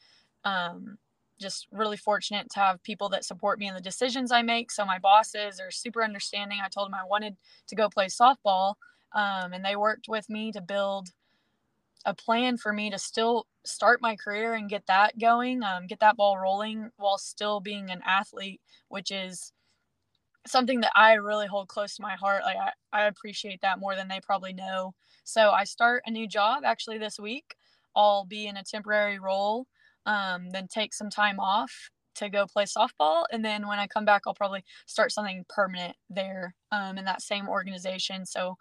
um, 0.46 0.98
just 1.40 1.68
really 1.72 1.98
fortunate 1.98 2.50
to 2.52 2.60
have 2.60 2.82
people 2.84 3.10
that 3.10 3.26
support 3.26 3.60
me 3.60 3.68
in 3.68 3.74
the 3.74 3.82
decisions 3.82 4.32
I 4.32 4.42
make. 4.42 4.72
So 4.72 4.86
my 4.86 4.98
bosses 4.98 5.60
are 5.60 5.72
super 5.72 6.04
understanding. 6.04 6.60
I 6.64 6.70
told 6.70 6.88
them 6.88 6.96
I 6.96 7.08
wanted 7.08 7.36
to 7.68 7.76
go 7.76 7.90
play 7.90 8.08
softball, 8.08 8.76
um, 9.14 9.54
and 9.54 9.64
they 9.64 9.76
worked 9.76 10.08
with 10.08 10.30
me 10.30 10.52
to 10.54 10.62
build 10.62 11.10
a 12.06 12.14
plan 12.14 12.58
for 12.58 12.74
me 12.74 12.90
to 12.90 12.98
still 12.98 13.48
start 13.66 14.02
my 14.02 14.16
career 14.16 14.54
and 14.54 14.70
get 14.70 14.86
that 14.88 15.18
going, 15.18 15.64
um, 15.64 15.88
get 15.88 16.00
that 16.00 16.18
ball 16.18 16.38
rolling 16.38 16.90
while 16.98 17.18
still 17.18 17.60
being 17.60 17.90
an 17.90 18.02
athlete, 18.06 18.62
which 18.90 19.12
is 19.12 19.54
something 20.46 20.82
that 20.82 20.92
I 20.96 21.14
really 21.14 21.48
hold 21.48 21.70
close 21.70 21.96
to 21.96 22.02
my 22.02 22.16
heart. 22.16 22.44
Like 22.44 22.58
I, 22.58 22.72
I 22.92 23.06
appreciate 23.06 23.62
that 23.62 23.80
more 23.80 23.96
than 23.96 24.08
they 24.08 24.20
probably 24.22 24.54
know. 24.54 24.94
So 25.24 25.52
I 25.52 25.64
start 25.64 26.04
a 26.06 26.12
new 26.12 26.28
job 26.28 26.64
actually 26.66 26.98
this 26.98 27.18
week. 27.20 27.56
I'll 27.96 28.26
be 28.26 28.48
in 28.48 28.58
a 28.58 28.64
temporary 28.64 29.20
role, 29.20 29.68
um, 30.06 30.50
then 30.50 30.68
take 30.68 30.94
some 30.94 31.10
time 31.10 31.40
off 31.40 31.90
to 32.16 32.30
go 32.30 32.46
play 32.46 32.66
softball. 32.66 33.24
And 33.32 33.44
then 33.44 33.68
when 33.68 33.80
I 33.80 33.88
come 33.88 34.06
back, 34.06 34.24
I'll 34.28 34.34
probably 34.34 34.64
start 34.86 35.12
something 35.12 35.46
permanent 35.48 35.96
there 36.10 36.56
um, 36.72 36.98
in 36.98 37.06
that 37.06 37.22
same 37.22 37.48
organization. 37.48 38.26
So 38.26 38.58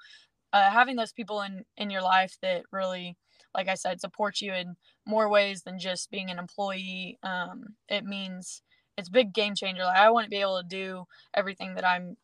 uh, 0.52 0.70
having 0.70 0.96
those 0.96 1.12
people 1.12 1.42
in, 1.42 1.64
in 1.76 1.90
your 1.90 2.02
life 2.02 2.36
that 2.42 2.62
really 2.70 3.16
like 3.54 3.68
I 3.68 3.74
said, 3.74 4.00
support 4.00 4.40
you 4.40 4.52
in 4.52 4.76
more 5.06 5.28
ways 5.28 5.62
than 5.62 5.78
just 5.78 6.10
being 6.10 6.30
an 6.30 6.38
employee. 6.38 7.18
Um, 7.22 7.74
it 7.88 8.04
means 8.04 8.62
it's 8.96 9.08
big 9.08 9.32
game 9.32 9.54
changer. 9.54 9.84
Like 9.84 9.98
I 9.98 10.10
wouldn't 10.10 10.30
be 10.30 10.40
able 10.40 10.60
to 10.60 10.68
do 10.68 11.04
everything 11.34 11.74
that 11.74 11.86
I'm 11.86 12.16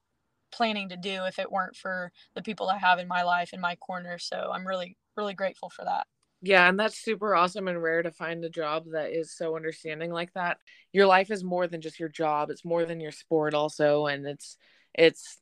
planning 0.51 0.89
to 0.89 0.97
do 0.97 1.25
if 1.25 1.39
it 1.39 1.51
weren't 1.51 1.77
for 1.77 2.11
the 2.35 2.43
people 2.43 2.69
I 2.69 2.79
have 2.79 2.99
in 2.99 3.09
my 3.09 3.23
life 3.23 3.53
in 3.53 3.61
my 3.61 3.77
corner. 3.77 4.19
So 4.19 4.51
I'm 4.53 4.67
really, 4.67 4.97
really 5.17 5.35
grateful 5.35 5.71
for 5.71 5.85
that. 5.85 6.07
Yeah, 6.41 6.69
and 6.69 6.79
that's 6.79 7.03
super 7.03 7.35
awesome 7.35 7.67
and 7.67 7.83
rare 7.83 8.03
to 8.03 8.13
find 8.13 8.45
a 8.45 8.51
job 8.51 8.85
that 8.93 9.11
is 9.11 9.37
so 9.37 9.57
understanding 9.57 10.13
like 10.13 10.33
that. 10.35 10.59
Your 10.93 11.07
life 11.07 11.31
is 11.31 11.43
more 11.43 11.67
than 11.67 11.81
just 11.81 11.99
your 11.99 12.09
job. 12.09 12.51
It's 12.51 12.65
more 12.65 12.85
than 12.85 13.01
your 13.01 13.11
sport 13.13 13.55
also 13.55 14.07
and 14.07 14.27
it's 14.27 14.57
it's 14.95 15.41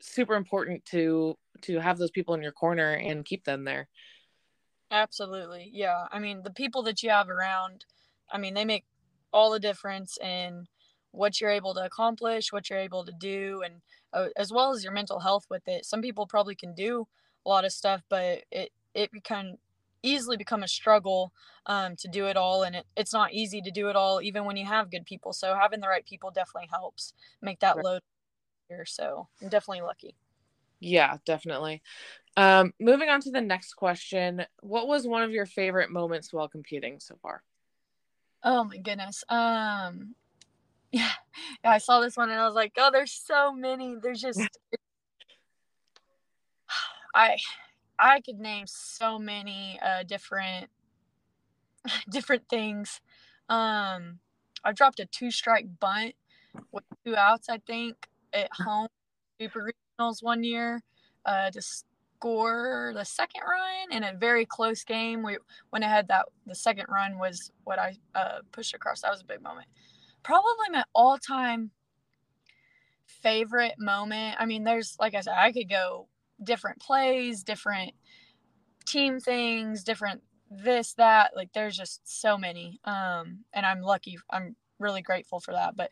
super 0.00 0.34
important 0.34 0.84
to 0.86 1.36
to 1.62 1.78
have 1.78 1.96
those 1.96 2.10
people 2.10 2.34
in 2.34 2.42
your 2.42 2.52
corner 2.52 2.92
and 2.92 3.24
keep 3.24 3.44
them 3.44 3.64
there. 3.64 3.88
Absolutely. 4.92 5.70
Yeah. 5.72 6.04
I 6.12 6.18
mean, 6.18 6.42
the 6.42 6.50
people 6.50 6.82
that 6.82 7.02
you 7.02 7.08
have 7.08 7.30
around, 7.30 7.86
I 8.30 8.36
mean, 8.36 8.52
they 8.52 8.66
make 8.66 8.84
all 9.32 9.50
the 9.50 9.58
difference 9.58 10.18
in 10.18 10.66
what 11.12 11.40
you're 11.40 11.50
able 11.50 11.72
to 11.74 11.84
accomplish, 11.84 12.52
what 12.52 12.68
you're 12.68 12.78
able 12.78 13.04
to 13.06 13.12
do, 13.12 13.62
and 13.64 13.76
uh, 14.12 14.28
as 14.36 14.52
well 14.52 14.72
as 14.72 14.84
your 14.84 14.92
mental 14.92 15.20
health 15.20 15.46
with 15.48 15.66
it. 15.66 15.86
Some 15.86 16.02
people 16.02 16.26
probably 16.26 16.54
can 16.54 16.74
do 16.74 17.08
a 17.46 17.48
lot 17.48 17.64
of 17.64 17.72
stuff, 17.72 18.02
but 18.10 18.44
it, 18.52 18.70
it 18.94 19.10
can 19.24 19.56
easily 20.02 20.36
become 20.36 20.62
a 20.62 20.68
struggle 20.68 21.32
um, 21.64 21.96
to 21.96 22.08
do 22.08 22.26
it 22.26 22.36
all. 22.36 22.62
And 22.62 22.76
it, 22.76 22.86
it's 22.94 23.14
not 23.14 23.32
easy 23.32 23.62
to 23.62 23.70
do 23.70 23.88
it 23.88 23.96
all, 23.96 24.20
even 24.20 24.44
when 24.44 24.58
you 24.58 24.66
have 24.66 24.90
good 24.90 25.06
people. 25.06 25.32
So 25.32 25.54
having 25.54 25.80
the 25.80 25.88
right 25.88 26.04
people 26.04 26.30
definitely 26.30 26.68
helps 26.70 27.14
make 27.40 27.60
that 27.60 27.76
right. 27.76 27.84
load. 27.84 28.00
So 28.84 29.28
I'm 29.42 29.48
definitely 29.48 29.82
lucky. 29.82 30.14
Yeah, 30.82 31.16
definitely. 31.24 31.80
Um, 32.36 32.72
moving 32.80 33.08
on 33.08 33.20
to 33.22 33.30
the 33.30 33.40
next 33.40 33.74
question. 33.74 34.44
What 34.62 34.88
was 34.88 35.06
one 35.06 35.22
of 35.22 35.30
your 35.30 35.46
favorite 35.46 35.90
moments 35.90 36.32
while 36.32 36.48
competing 36.48 36.98
so 36.98 37.16
far? 37.22 37.42
Oh 38.42 38.64
my 38.64 38.78
goodness. 38.78 39.22
Um 39.28 40.16
yeah, 40.90 41.10
yeah, 41.64 41.70
I 41.70 41.78
saw 41.78 42.00
this 42.00 42.16
one 42.16 42.30
and 42.30 42.40
I 42.40 42.46
was 42.46 42.54
like, 42.54 42.72
oh, 42.78 42.90
there's 42.92 43.12
so 43.12 43.52
many. 43.52 43.96
There's 44.02 44.20
just 44.20 44.40
I 47.14 47.36
I 47.98 48.20
could 48.22 48.40
name 48.40 48.66
so 48.66 49.18
many 49.18 49.78
uh 49.80 50.02
different 50.02 50.68
different 52.10 52.48
things. 52.48 53.00
Um 53.48 54.18
I 54.64 54.72
dropped 54.72 54.98
a 55.00 55.06
two 55.06 55.30
strike 55.30 55.66
bunt 55.80 56.14
with 56.72 56.84
two 57.04 57.16
outs, 57.16 57.48
I 57.48 57.58
think, 57.58 58.08
at 58.32 58.48
home 58.52 58.88
super 59.40 59.72
one 60.22 60.44
year. 60.44 60.82
Uh 61.24 61.50
just 61.50 61.86
score 62.22 62.92
the 62.94 63.04
second 63.04 63.40
run 63.42 63.96
in 63.96 64.04
a 64.04 64.16
very 64.16 64.46
close 64.46 64.84
game. 64.84 65.24
We 65.24 65.38
went 65.72 65.84
ahead 65.84 66.06
that 66.06 66.26
the 66.46 66.54
second 66.54 66.86
run 66.88 67.18
was 67.18 67.50
what 67.64 67.80
I 67.80 67.96
uh, 68.14 68.38
pushed 68.52 68.74
across. 68.74 69.00
That 69.00 69.10
was 69.10 69.22
a 69.22 69.24
big 69.24 69.42
moment. 69.42 69.66
Probably 70.22 70.68
my 70.70 70.84
all 70.94 71.18
time 71.18 71.72
favorite 73.06 73.74
moment. 73.78 74.36
I 74.38 74.46
mean, 74.46 74.62
there's 74.62 74.96
like 75.00 75.16
I 75.16 75.20
said, 75.20 75.34
I 75.36 75.50
could 75.50 75.68
go 75.68 76.06
different 76.42 76.80
plays, 76.80 77.42
different 77.42 77.92
team 78.86 79.18
things, 79.18 79.82
different 79.82 80.22
this, 80.48 80.94
that. 80.94 81.32
Like 81.34 81.52
there's 81.52 81.76
just 81.76 82.02
so 82.04 82.38
many. 82.38 82.78
Um, 82.84 83.40
and 83.52 83.66
I'm 83.66 83.80
lucky. 83.82 84.16
I'm 84.30 84.54
really 84.78 85.02
grateful 85.02 85.40
for 85.40 85.54
that. 85.54 85.74
But 85.76 85.90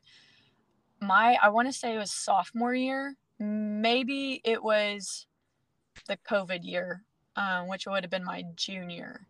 my 1.01 1.37
I 1.43 1.49
want 1.49 1.67
to 1.67 1.73
say 1.77 1.95
it 1.95 1.99
was 1.99 2.13
sophomore 2.13 2.75
year. 2.75 3.17
Maybe 3.41 4.43
it 4.45 4.63
was 4.63 5.27
the 6.07 6.19
COVID 6.29 6.61
year, 6.63 7.03
um, 7.37 7.69
which 7.69 7.87
would 7.87 8.05
have 8.05 8.11
been 8.11 8.25
my 8.25 8.45
junior. 8.55 9.27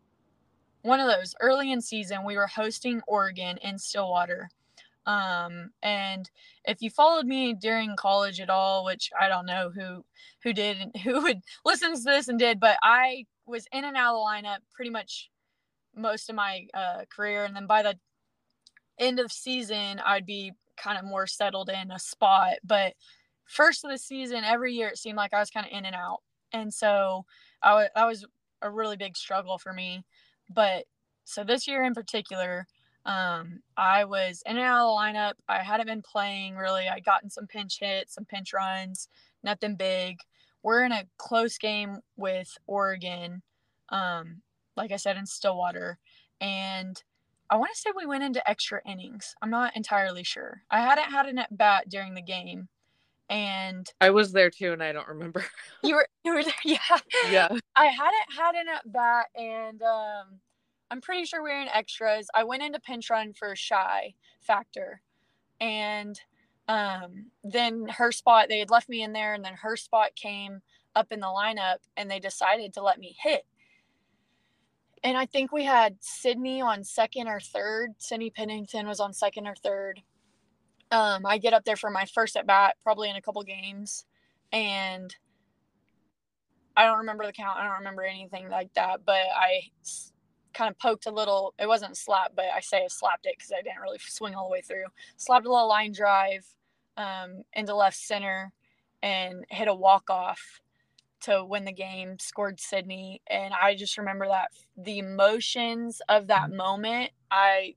One 0.82 0.98
of 0.98 1.06
those 1.06 1.34
early 1.40 1.70
in 1.70 1.80
season, 1.80 2.24
we 2.24 2.36
were 2.36 2.48
hosting 2.48 3.02
Oregon 3.06 3.58
in 3.58 3.78
Stillwater. 3.78 4.50
Um, 5.06 5.70
and 5.82 6.28
if 6.64 6.82
you 6.82 6.90
followed 6.90 7.26
me 7.26 7.54
during 7.54 7.96
college 7.96 8.40
at 8.40 8.50
all, 8.50 8.84
which 8.84 9.10
I 9.18 9.28
don't 9.28 9.46
know 9.46 9.70
who 9.70 10.04
who 10.42 10.52
did 10.52 10.78
and 10.78 10.96
who 11.04 11.22
would 11.22 11.40
listen 11.64 11.94
to 11.94 12.02
this 12.02 12.28
and 12.28 12.38
did, 12.38 12.58
but 12.58 12.78
I 12.82 13.26
was 13.46 13.66
in 13.72 13.84
and 13.84 13.96
out 13.96 14.14
of 14.14 14.20
the 14.20 14.48
lineup 14.48 14.58
pretty 14.74 14.90
much 14.90 15.30
most 15.94 16.28
of 16.28 16.36
my 16.36 16.66
uh, 16.74 17.04
career, 17.14 17.44
and 17.44 17.54
then 17.54 17.66
by 17.66 17.82
the 17.82 17.96
end 18.98 19.20
of 19.20 19.32
season, 19.32 20.00
I'd 20.04 20.26
be 20.26 20.52
kind 20.76 20.98
of 20.98 21.04
more 21.04 21.26
settled 21.26 21.68
in 21.68 21.90
a 21.90 21.98
spot. 21.98 22.54
But 22.64 22.94
first 23.50 23.84
of 23.84 23.90
the 23.90 23.98
season, 23.98 24.44
every 24.44 24.72
year 24.74 24.88
it 24.88 24.98
seemed 24.98 25.16
like 25.16 25.34
I 25.34 25.40
was 25.40 25.50
kind 25.50 25.66
of 25.66 25.72
in 25.72 25.84
and 25.84 25.96
out. 25.96 26.20
And 26.52 26.72
so 26.72 27.24
I 27.62 27.70
w- 27.70 27.88
that 27.94 28.06
was 28.06 28.24
a 28.62 28.70
really 28.70 28.96
big 28.96 29.16
struggle 29.16 29.58
for 29.58 29.72
me. 29.72 30.04
But 30.48 30.84
so 31.24 31.44
this 31.44 31.66
year 31.66 31.84
in 31.84 31.94
particular, 31.94 32.66
um, 33.04 33.60
I 33.76 34.04
was 34.04 34.42
in 34.46 34.56
and 34.56 34.64
out 34.64 34.86
of 34.86 34.88
the 34.88 35.00
lineup. 35.00 35.32
I 35.48 35.62
hadn't 35.62 35.86
been 35.86 36.02
playing 36.02 36.56
really. 36.56 36.88
I'd 36.88 37.04
gotten 37.04 37.30
some 37.30 37.46
pinch 37.46 37.78
hits, 37.80 38.14
some 38.14 38.24
pinch 38.24 38.52
runs, 38.52 39.08
nothing 39.42 39.76
big. 39.76 40.18
We're 40.62 40.84
in 40.84 40.92
a 40.92 41.06
close 41.16 41.58
game 41.58 42.00
with 42.16 42.56
Oregon, 42.66 43.42
um, 43.88 44.42
like 44.76 44.92
I 44.92 44.96
said, 44.96 45.16
in 45.16 45.26
Stillwater. 45.26 45.98
And 46.40 47.02
I 47.48 47.56
want 47.56 47.72
to 47.72 47.80
say 47.80 47.90
we 47.96 48.06
went 48.06 48.22
into 48.22 48.48
extra 48.48 48.80
innings. 48.86 49.34
I'm 49.42 49.50
not 49.50 49.74
entirely 49.76 50.22
sure. 50.22 50.62
I 50.70 50.80
hadn't 50.80 51.10
had 51.10 51.26
an 51.26 51.38
at 51.38 51.56
bat 51.56 51.88
during 51.88 52.14
the 52.14 52.22
game. 52.22 52.68
And 53.30 53.88
I 54.00 54.10
was 54.10 54.32
there 54.32 54.50
too, 54.50 54.72
and 54.72 54.82
I 54.82 54.90
don't 54.90 55.06
remember. 55.06 55.44
you 55.84 55.94
were 55.94 56.08
you 56.24 56.34
were 56.34 56.42
there, 56.42 56.52
yeah. 56.64 56.78
Yeah. 57.30 57.48
I 57.76 57.86
hadn't 57.86 58.36
had 58.36 58.54
an 58.56 58.68
at 58.68 58.92
bat, 58.92 59.26
and 59.36 59.80
um, 59.82 60.40
I'm 60.90 61.00
pretty 61.00 61.24
sure 61.24 61.42
we 61.42 61.50
were 61.50 61.60
in 61.60 61.68
extras. 61.68 62.26
I 62.34 62.42
went 62.42 62.64
into 62.64 62.80
pinch 62.80 63.08
run 63.08 63.32
for 63.32 63.54
shy 63.54 64.14
factor, 64.40 65.00
and 65.60 66.20
um, 66.66 67.26
then 67.44 67.86
her 67.86 68.10
spot 68.10 68.48
they 68.48 68.58
had 68.58 68.70
left 68.70 68.88
me 68.88 69.02
in 69.02 69.12
there, 69.12 69.32
and 69.34 69.44
then 69.44 69.54
her 69.54 69.76
spot 69.76 70.16
came 70.16 70.60
up 70.96 71.12
in 71.12 71.20
the 71.20 71.26
lineup, 71.26 71.78
and 71.96 72.10
they 72.10 72.18
decided 72.18 72.72
to 72.74 72.82
let 72.82 72.98
me 72.98 73.16
hit. 73.22 73.46
And 75.04 75.16
I 75.16 75.24
think 75.24 75.52
we 75.52 75.64
had 75.64 75.96
Sydney 76.00 76.60
on 76.60 76.82
second 76.82 77.28
or 77.28 77.38
third. 77.40 77.94
Sydney 77.98 78.30
Pennington 78.30 78.88
was 78.88 78.98
on 79.00 79.12
second 79.12 79.46
or 79.46 79.54
third. 79.54 80.02
Um, 80.90 81.24
I 81.24 81.38
get 81.38 81.52
up 81.52 81.64
there 81.64 81.76
for 81.76 81.90
my 81.90 82.04
first 82.06 82.36
at 82.36 82.46
bat, 82.46 82.76
probably 82.82 83.10
in 83.10 83.16
a 83.16 83.22
couple 83.22 83.42
games, 83.42 84.04
and 84.52 85.14
I 86.76 86.86
don't 86.86 86.98
remember 86.98 87.26
the 87.26 87.32
count. 87.32 87.58
I 87.58 87.64
don't 87.64 87.78
remember 87.78 88.02
anything 88.02 88.48
like 88.48 88.72
that, 88.74 89.04
but 89.04 89.14
I 89.14 89.70
kind 90.54 90.70
of 90.70 90.78
poked 90.78 91.06
a 91.06 91.10
little. 91.10 91.54
It 91.58 91.68
wasn't 91.68 91.96
slap, 91.96 92.32
but 92.34 92.46
I 92.54 92.60
say 92.60 92.84
I 92.84 92.88
slapped 92.88 93.26
it 93.26 93.34
because 93.36 93.52
I 93.52 93.62
didn't 93.62 93.80
really 93.82 93.98
swing 94.00 94.34
all 94.34 94.48
the 94.48 94.52
way 94.52 94.62
through. 94.62 94.86
Slapped 95.16 95.46
a 95.46 95.50
little 95.50 95.68
line 95.68 95.92
drive 95.92 96.46
um, 96.96 97.42
into 97.52 97.74
left 97.74 97.96
center 97.96 98.52
and 99.02 99.44
hit 99.48 99.68
a 99.68 99.74
walk 99.74 100.10
off 100.10 100.60
to 101.22 101.44
win 101.44 101.64
the 101.64 101.72
game. 101.72 102.18
Scored 102.18 102.60
Sydney, 102.60 103.22
and 103.26 103.52
I 103.54 103.74
just 103.74 103.98
remember 103.98 104.26
that 104.26 104.50
the 104.76 104.98
emotions 104.98 106.00
of 106.08 106.28
that 106.28 106.48
mm-hmm. 106.48 106.56
moment. 106.56 107.10
I 107.30 107.74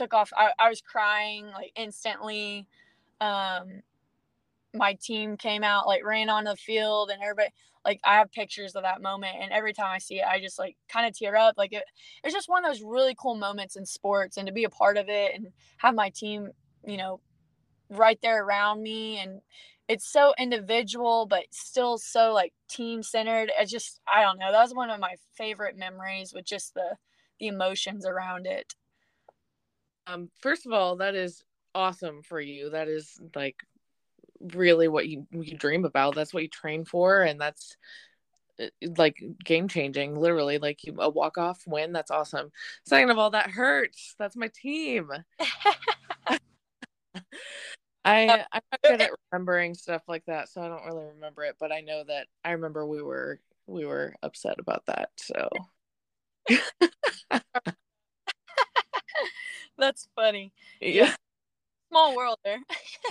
took 0.00 0.14
off. 0.14 0.32
I, 0.36 0.50
I 0.58 0.68
was 0.68 0.80
crying 0.80 1.46
like 1.48 1.72
instantly. 1.76 2.66
Um, 3.20 3.82
my 4.74 4.94
team 4.94 5.36
came 5.36 5.64
out, 5.64 5.86
like 5.86 6.04
ran 6.04 6.30
on 6.30 6.44
the 6.44 6.56
field, 6.56 7.10
and 7.10 7.22
everybody 7.22 7.50
like 7.84 8.00
I 8.04 8.16
have 8.18 8.30
pictures 8.30 8.74
of 8.76 8.82
that 8.82 9.02
moment, 9.02 9.36
and 9.40 9.52
every 9.52 9.72
time 9.72 9.90
I 9.90 9.98
see 9.98 10.16
it, 10.20 10.26
I 10.26 10.40
just 10.40 10.58
like 10.58 10.76
kind 10.88 11.06
of 11.06 11.16
tear 11.16 11.36
up. 11.36 11.54
Like 11.58 11.72
it, 11.72 11.84
it's 12.24 12.34
just 12.34 12.48
one 12.48 12.64
of 12.64 12.70
those 12.70 12.82
really 12.82 13.14
cool 13.18 13.34
moments 13.36 13.76
in 13.76 13.86
sports, 13.86 14.36
and 14.36 14.46
to 14.46 14.52
be 14.52 14.64
a 14.64 14.70
part 14.70 14.96
of 14.96 15.08
it 15.08 15.34
and 15.34 15.48
have 15.78 15.94
my 15.94 16.10
team, 16.10 16.50
you 16.86 16.96
know, 16.96 17.20
right 17.90 18.18
there 18.22 18.44
around 18.44 18.82
me, 18.82 19.18
and 19.18 19.40
it's 19.88 20.10
so 20.10 20.34
individual, 20.38 21.26
but 21.26 21.44
still 21.52 21.98
so 21.98 22.32
like 22.32 22.52
team 22.70 23.02
centered. 23.02 23.50
It's 23.58 23.72
just 23.72 24.00
I 24.12 24.22
don't 24.22 24.38
know. 24.38 24.52
That 24.52 24.62
was 24.62 24.74
one 24.74 24.90
of 24.90 25.00
my 25.00 25.16
favorite 25.36 25.76
memories 25.76 26.32
with 26.34 26.44
just 26.46 26.74
the 26.74 26.96
the 27.40 27.48
emotions 27.48 28.06
around 28.06 28.46
it. 28.46 28.74
Um, 30.10 30.30
first 30.40 30.66
of 30.66 30.72
all, 30.72 30.96
that 30.96 31.14
is 31.14 31.44
awesome 31.74 32.22
for 32.22 32.40
you. 32.40 32.70
That 32.70 32.88
is 32.88 33.20
like 33.34 33.56
really 34.40 34.88
what 34.88 35.08
you 35.08 35.26
you 35.30 35.56
dream 35.56 35.84
about. 35.84 36.14
That's 36.14 36.34
what 36.34 36.42
you 36.42 36.48
train 36.48 36.84
for, 36.84 37.22
and 37.22 37.40
that's 37.40 37.76
uh, 38.60 38.66
like 38.96 39.22
game 39.44 39.68
changing. 39.68 40.18
Literally, 40.18 40.58
like 40.58 40.84
you, 40.84 40.96
a 40.98 41.08
walk 41.08 41.38
off 41.38 41.62
win. 41.66 41.92
That's 41.92 42.10
awesome. 42.10 42.50
Second 42.84 43.10
of 43.10 43.18
all, 43.18 43.30
that 43.30 43.50
hurts. 43.50 44.14
That's 44.18 44.36
my 44.36 44.48
team. 44.48 45.10
I 48.02 48.46
I'm 48.50 48.62
not 48.72 48.82
good 48.82 49.02
at 49.02 49.10
remembering 49.30 49.74
stuff 49.74 50.02
like 50.08 50.24
that, 50.26 50.48
so 50.48 50.62
I 50.62 50.68
don't 50.68 50.86
really 50.86 51.04
remember 51.14 51.44
it. 51.44 51.56
But 51.60 51.70
I 51.70 51.82
know 51.82 52.02
that 52.08 52.26
I 52.44 52.52
remember 52.52 52.86
we 52.86 53.02
were 53.02 53.40
we 53.66 53.84
were 53.84 54.14
upset 54.22 54.56
about 54.58 54.86
that. 54.86 55.10
So 55.16 55.48
that's 59.80 60.08
funny. 60.14 60.52
Yeah. 60.80 61.14
Small 61.90 62.14
world 62.14 62.38
there. 62.44 62.60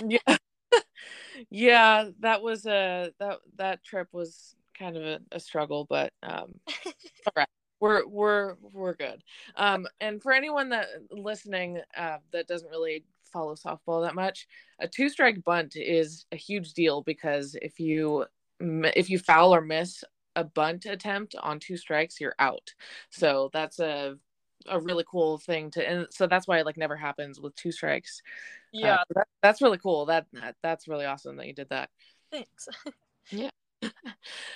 yeah 0.06 0.36
yeah, 1.50 2.08
that 2.20 2.42
was 2.42 2.66
a 2.66 3.12
that 3.18 3.38
that 3.56 3.84
trip 3.84 4.08
was 4.12 4.54
kind 4.78 4.96
of 4.96 5.04
a, 5.04 5.20
a 5.32 5.40
struggle, 5.40 5.86
but 5.88 6.12
um, 6.22 6.54
all 6.86 7.32
right, 7.36 7.48
we're 7.80 8.06
we're 8.06 8.54
we're 8.72 8.94
good. 8.94 9.22
Um, 9.56 9.86
and 10.00 10.22
for 10.22 10.32
anyone 10.32 10.70
that 10.70 10.88
listening 11.10 11.80
uh, 11.96 12.18
that 12.32 12.46
doesn't 12.46 12.70
really 12.70 13.04
follow 13.32 13.54
softball 13.54 14.04
that 14.04 14.14
much, 14.14 14.46
a 14.80 14.88
two 14.88 15.08
strike 15.08 15.42
bunt 15.44 15.76
is 15.76 16.26
a 16.32 16.36
huge 16.36 16.72
deal 16.72 17.02
because 17.02 17.56
if 17.60 17.78
you 17.78 18.26
if 18.60 19.08
you 19.08 19.18
foul 19.18 19.54
or 19.54 19.60
miss 19.60 20.04
a 20.36 20.44
bunt 20.44 20.86
attempt 20.86 21.34
on 21.40 21.58
two 21.58 21.76
strikes, 21.76 22.20
you're 22.20 22.36
out. 22.38 22.74
So 23.10 23.50
that's 23.52 23.78
a 23.80 24.16
a 24.68 24.80
really 24.80 25.04
cool 25.10 25.38
thing 25.38 25.70
to 25.70 25.88
and 25.88 26.06
so 26.10 26.26
that's 26.26 26.46
why 26.46 26.58
it 26.58 26.66
like 26.66 26.76
never 26.76 26.96
happens 26.96 27.40
with 27.40 27.54
two 27.54 27.72
strikes. 27.72 28.22
Uh, 28.74 28.78
yeah. 28.78 28.94
uh, 28.94 29.04
that, 29.14 29.28
that's 29.42 29.62
really 29.62 29.78
cool. 29.78 30.06
That, 30.06 30.26
that 30.32 30.56
that's 30.62 30.88
really 30.88 31.06
awesome 31.06 31.36
that 31.36 31.46
you 31.46 31.54
did 31.54 31.68
that. 31.70 31.90
Thanks. 32.30 32.68
Yeah. 33.30 33.50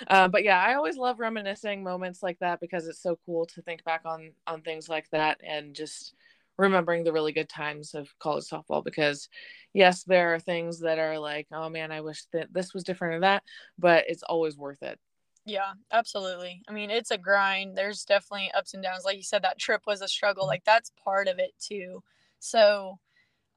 Uh, 0.07 0.27
but 0.27 0.43
yeah 0.43 0.61
i 0.61 0.75
always 0.75 0.97
love 0.97 1.19
reminiscing 1.19 1.81
moments 1.81 2.21
like 2.21 2.37
that 2.39 2.59
because 2.59 2.85
it's 2.87 3.01
so 3.01 3.17
cool 3.25 3.45
to 3.45 3.61
think 3.61 3.83
back 3.83 4.01
on 4.05 4.31
on 4.45 4.61
things 4.61 4.87
like 4.89 5.09
that 5.09 5.39
and 5.43 5.73
just 5.73 6.13
remembering 6.57 7.03
the 7.03 7.13
really 7.13 7.31
good 7.31 7.49
times 7.49 7.95
of 7.95 8.13
college 8.19 8.43
softball 8.43 8.83
because 8.83 9.29
yes 9.73 10.03
there 10.03 10.33
are 10.33 10.39
things 10.39 10.79
that 10.79 10.99
are 10.99 11.17
like 11.17 11.47
oh 11.51 11.69
man 11.69 11.91
i 11.91 12.01
wish 12.01 12.25
that 12.33 12.53
this 12.53 12.73
was 12.73 12.83
different 12.83 13.15
or 13.15 13.19
that 13.21 13.41
but 13.79 14.03
it's 14.07 14.23
always 14.23 14.57
worth 14.57 14.83
it 14.83 14.99
yeah, 15.45 15.73
absolutely. 15.91 16.63
I 16.67 16.73
mean, 16.73 16.89
it's 16.89 17.11
a 17.11 17.17
grind. 17.17 17.77
There's 17.77 18.03
definitely 18.03 18.51
ups 18.57 18.73
and 18.73 18.81
downs. 18.81 19.05
Like 19.05 19.17
you 19.17 19.23
said, 19.23 19.43
that 19.43 19.59
trip 19.59 19.83
was 19.85 20.01
a 20.01 20.07
struggle. 20.07 20.43
Mm-hmm. 20.43 20.49
Like 20.49 20.63
that's 20.65 20.91
part 21.03 21.27
of 21.27 21.37
it 21.37 21.51
too. 21.59 22.03
So, 22.39 22.99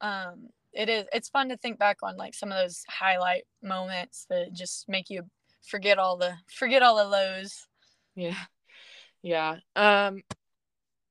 um, 0.02 0.48
it 0.74 0.90
is. 0.90 1.06
It's 1.12 1.30
fun 1.30 1.48
to 1.48 1.56
think 1.56 1.78
back 1.78 1.98
on 2.02 2.16
like 2.16 2.34
some 2.34 2.52
of 2.52 2.58
those 2.58 2.84
highlight 2.88 3.44
moments 3.62 4.26
that 4.28 4.52
just 4.52 4.86
make 4.86 5.08
you 5.08 5.22
forget 5.66 5.98
all 5.98 6.18
the 6.18 6.34
forget 6.52 6.82
all 6.82 6.96
the 6.96 7.04
lows. 7.04 7.66
Yeah, 8.14 8.36
yeah. 9.22 9.56
Um, 9.74 10.22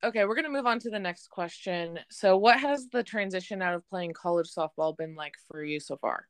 okay, 0.03 0.25
we're 0.25 0.35
gonna 0.35 0.49
move 0.49 0.67
on 0.67 0.79
to 0.81 0.91
the 0.91 0.99
next 0.99 1.31
question. 1.31 1.99
So, 2.11 2.37
what 2.37 2.59
has 2.59 2.87
the 2.91 3.01
transition 3.01 3.63
out 3.63 3.73
of 3.73 3.87
playing 3.89 4.13
college 4.13 4.49
softball 4.55 4.95
been 4.95 5.15
like 5.15 5.33
for 5.47 5.63
you 5.63 5.79
so 5.79 5.97
far? 5.97 6.27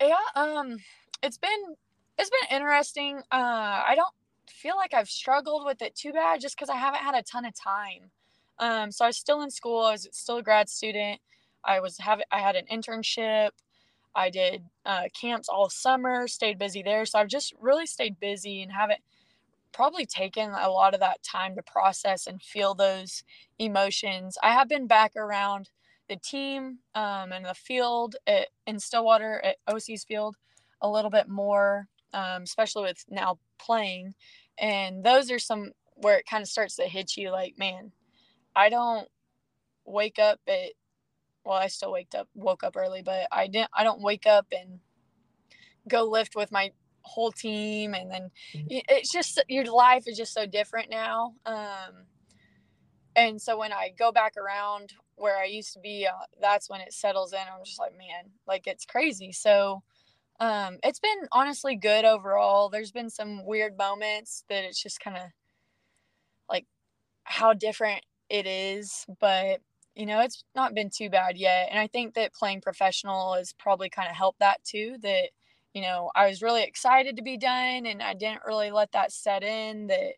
Yeah, 0.00 0.16
um, 0.34 0.78
it's 1.22 1.38
been 1.38 1.76
it's 2.20 2.30
been 2.30 2.56
interesting. 2.56 3.18
Uh, 3.32 3.82
I 3.88 3.94
don't 3.96 4.12
feel 4.46 4.76
like 4.76 4.92
I've 4.92 5.08
struggled 5.08 5.64
with 5.64 5.80
it 5.80 5.94
too 5.94 6.12
bad 6.12 6.40
just 6.40 6.54
because 6.54 6.68
I 6.68 6.76
haven't 6.76 7.00
had 7.00 7.14
a 7.14 7.22
ton 7.22 7.46
of 7.46 7.54
time. 7.54 8.10
Um, 8.58 8.92
so 8.92 9.06
I 9.06 9.08
was 9.08 9.16
still 9.16 9.40
in 9.40 9.50
school. 9.50 9.84
I 9.86 9.92
was 9.92 10.06
still 10.12 10.36
a 10.36 10.42
grad 10.42 10.68
student. 10.68 11.20
I 11.64 11.80
was 11.80 11.96
having 11.98 12.26
I 12.30 12.40
had 12.40 12.56
an 12.56 12.66
internship. 12.70 13.50
I 14.14 14.28
did 14.28 14.64
uh, 14.84 15.04
camps 15.18 15.48
all 15.48 15.70
summer. 15.70 16.28
Stayed 16.28 16.58
busy 16.58 16.82
there. 16.82 17.06
So 17.06 17.18
I've 17.18 17.28
just 17.28 17.54
really 17.58 17.86
stayed 17.86 18.20
busy 18.20 18.62
and 18.62 18.70
haven't 18.70 19.00
probably 19.72 20.04
taken 20.04 20.50
a 20.50 20.68
lot 20.68 20.92
of 20.92 21.00
that 21.00 21.22
time 21.22 21.54
to 21.56 21.62
process 21.62 22.26
and 22.26 22.42
feel 22.42 22.74
those 22.74 23.22
emotions. 23.58 24.36
I 24.42 24.52
have 24.52 24.68
been 24.68 24.86
back 24.86 25.16
around 25.16 25.70
the 26.08 26.16
team 26.16 26.80
um, 26.94 27.32
and 27.32 27.46
the 27.46 27.54
field 27.54 28.16
at, 28.26 28.48
in 28.66 28.78
Stillwater 28.78 29.40
at 29.42 29.56
OC's 29.66 30.04
field 30.04 30.36
a 30.82 30.90
little 30.90 31.10
bit 31.10 31.28
more 31.28 31.86
um, 32.12 32.42
especially 32.42 32.84
with 32.84 33.04
now 33.08 33.38
playing. 33.58 34.14
And 34.58 35.04
those 35.04 35.30
are 35.30 35.38
some 35.38 35.72
where 35.96 36.16
it 36.16 36.26
kind 36.26 36.42
of 36.42 36.48
starts 36.48 36.76
to 36.76 36.84
hit 36.84 37.16
you 37.16 37.30
like, 37.30 37.58
man, 37.58 37.92
I 38.54 38.68
don't 38.68 39.08
wake 39.84 40.18
up 40.18 40.40
at 40.48 40.72
well, 41.44 41.56
I 41.56 41.68
still 41.68 41.92
waked 41.92 42.14
up 42.14 42.28
woke 42.34 42.62
up 42.62 42.76
early, 42.76 43.02
but 43.02 43.26
I 43.32 43.46
didn't 43.46 43.70
I 43.74 43.84
don't 43.84 44.02
wake 44.02 44.26
up 44.26 44.46
and 44.52 44.80
go 45.88 46.04
lift 46.04 46.36
with 46.36 46.52
my 46.52 46.70
whole 47.02 47.32
team 47.32 47.94
and 47.94 48.10
then 48.10 48.30
mm-hmm. 48.54 48.66
it's 48.88 49.10
just 49.10 49.42
your 49.48 49.64
life 49.64 50.04
is 50.06 50.16
just 50.16 50.34
so 50.34 50.46
different 50.46 50.90
now. 50.90 51.34
Um 51.46 52.06
and 53.16 53.40
so 53.40 53.58
when 53.58 53.72
I 53.72 53.92
go 53.98 54.12
back 54.12 54.36
around 54.36 54.92
where 55.16 55.36
I 55.36 55.44
used 55.44 55.72
to 55.74 55.80
be, 55.80 56.06
uh, 56.06 56.24
that's 56.40 56.70
when 56.70 56.80
it 56.80 56.92
settles 56.92 57.32
in. 57.32 57.40
I'm 57.40 57.64
just 57.64 57.78
like, 57.78 57.92
man, 57.92 58.30
like 58.46 58.66
it's 58.66 58.84
crazy. 58.84 59.32
So 59.32 59.82
um, 60.40 60.78
it's 60.82 61.00
been 61.00 61.28
honestly 61.32 61.76
good 61.76 62.04
overall. 62.04 62.68
There's 62.70 62.92
been 62.92 63.10
some 63.10 63.44
weird 63.44 63.76
moments 63.76 64.44
that 64.48 64.64
it's 64.64 64.82
just 64.82 65.00
kind 65.00 65.16
of 65.16 65.30
like 66.48 66.66
how 67.24 67.54
different 67.54 68.04
it 68.28 68.46
is, 68.46 69.06
but 69.20 69.60
you 69.94 70.06
know, 70.06 70.20
it's 70.20 70.44
not 70.54 70.74
been 70.74 70.90
too 70.90 71.10
bad 71.10 71.38
yet. 71.38 71.68
And 71.70 71.78
I 71.78 71.86
think 71.86 72.14
that 72.14 72.34
playing 72.34 72.62
professional 72.62 73.34
has 73.34 73.52
probably 73.54 73.90
kind 73.90 74.08
of 74.10 74.16
helped 74.16 74.40
that 74.40 74.64
too. 74.64 74.96
That, 75.02 75.30
you 75.74 75.82
know, 75.82 76.10
I 76.16 76.28
was 76.28 76.42
really 76.42 76.64
excited 76.64 77.16
to 77.16 77.22
be 77.22 77.38
done 77.38 77.86
and 77.86 78.02
I 78.02 78.14
didn't 78.14 78.42
really 78.46 78.70
let 78.70 78.92
that 78.92 79.12
set 79.12 79.42
in 79.44 79.88
that 79.88 80.14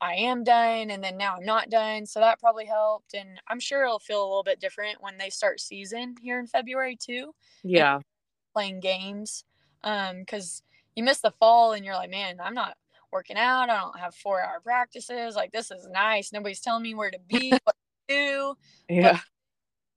I 0.00 0.14
am 0.14 0.44
done 0.44 0.90
and 0.90 1.02
then 1.02 1.16
now 1.16 1.36
I'm 1.36 1.44
not 1.44 1.70
done. 1.70 2.06
So 2.06 2.20
that 2.20 2.38
probably 2.38 2.66
helped. 2.66 3.14
And 3.14 3.40
I'm 3.48 3.58
sure 3.60 3.84
it'll 3.84 3.98
feel 3.98 4.20
a 4.22 4.28
little 4.28 4.44
bit 4.44 4.60
different 4.60 5.02
when 5.02 5.18
they 5.18 5.30
start 5.30 5.60
season 5.60 6.14
here 6.20 6.38
in 6.38 6.46
February 6.46 6.96
too. 6.96 7.34
Yeah. 7.62 8.00
Playing 8.58 8.80
games. 8.80 9.44
Um, 9.84 10.18
because 10.18 10.64
you 10.96 11.04
miss 11.04 11.20
the 11.20 11.30
fall 11.30 11.74
and 11.74 11.84
you're 11.84 11.94
like, 11.94 12.10
man, 12.10 12.38
I'm 12.42 12.54
not 12.54 12.76
working 13.12 13.36
out. 13.36 13.70
I 13.70 13.80
don't 13.80 14.00
have 14.00 14.16
four 14.16 14.42
hour 14.42 14.58
practices. 14.60 15.36
Like 15.36 15.52
this 15.52 15.70
is 15.70 15.86
nice. 15.86 16.32
Nobody's 16.32 16.58
telling 16.58 16.82
me 16.82 16.92
where 16.92 17.12
to 17.12 17.20
be, 17.28 17.50
what 17.62 17.76
to 18.08 18.14
do. 18.14 18.54
Yeah. 18.88 19.12
But 19.12 19.20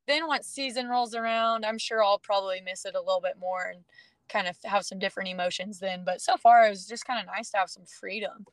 then 0.07 0.27
once 0.27 0.45
season 0.45 0.87
rolls 0.89 1.15
around, 1.15 1.65
I'm 1.65 1.79
sure 1.79 2.03
I'll 2.03 2.19
probably 2.19 2.61
miss 2.61 2.85
it 2.85 2.93
a 2.93 2.99
little 2.99 3.19
bit 3.19 3.39
more 3.39 3.71
and 3.73 3.83
kind 4.29 4.47
of 4.47 4.55
have 4.63 4.85
some 4.85 4.99
different 4.99 5.29
emotions 5.29 5.79
then. 5.79 6.03
But 6.05 6.21
so 6.21 6.37
far, 6.37 6.67
it 6.67 6.69
was 6.69 6.85
just 6.85 7.05
kind 7.05 7.19
of 7.19 7.25
nice 7.25 7.49
to 7.51 7.57
have 7.57 7.69
some 7.71 7.85
freedom. 7.85 8.45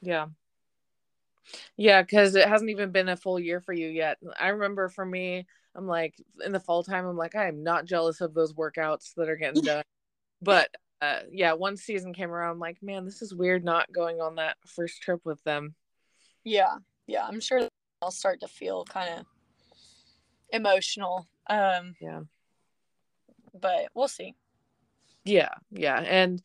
Yeah. 0.00 0.26
Yeah, 1.76 2.02
because 2.02 2.36
it 2.36 2.46
hasn't 2.46 2.70
even 2.70 2.92
been 2.92 3.08
a 3.08 3.16
full 3.16 3.40
year 3.40 3.60
for 3.60 3.72
you 3.72 3.88
yet. 3.88 4.18
I 4.38 4.48
remember 4.48 4.88
for 4.88 5.04
me, 5.04 5.46
I'm 5.76 5.86
like 5.86 6.14
in 6.44 6.52
the 6.52 6.60
fall 6.60 6.82
time, 6.82 7.06
I'm 7.06 7.16
like, 7.16 7.34
I 7.34 7.48
am 7.48 7.62
not 7.62 7.84
jealous 7.84 8.20
of 8.20 8.34
those 8.34 8.54
workouts 8.54 9.14
that 9.16 9.28
are 9.28 9.36
getting 9.36 9.62
done. 9.62 9.84
but 10.42 10.70
uh, 11.02 11.20
yeah, 11.30 11.52
one 11.52 11.76
season 11.76 12.14
came 12.14 12.30
around, 12.30 12.52
I'm 12.52 12.58
like, 12.58 12.82
man, 12.82 13.04
this 13.04 13.20
is 13.20 13.34
weird 13.34 13.64
not 13.64 13.92
going 13.92 14.20
on 14.20 14.36
that 14.36 14.56
first 14.66 15.02
trip 15.02 15.20
with 15.24 15.42
them. 15.44 15.74
Yeah, 16.42 16.76
yeah, 17.06 17.26
I'm 17.26 17.40
sure 17.40 17.68
I'll 18.00 18.10
start 18.10 18.40
to 18.40 18.48
feel 18.48 18.84
kind 18.84 19.20
of 19.20 19.26
emotional. 20.52 21.28
Um, 21.48 21.94
yeah, 22.00 22.20
but 23.60 23.88
we'll 23.94 24.08
see. 24.08 24.34
Yeah, 25.24 25.50
yeah, 25.70 26.00
and 26.00 26.40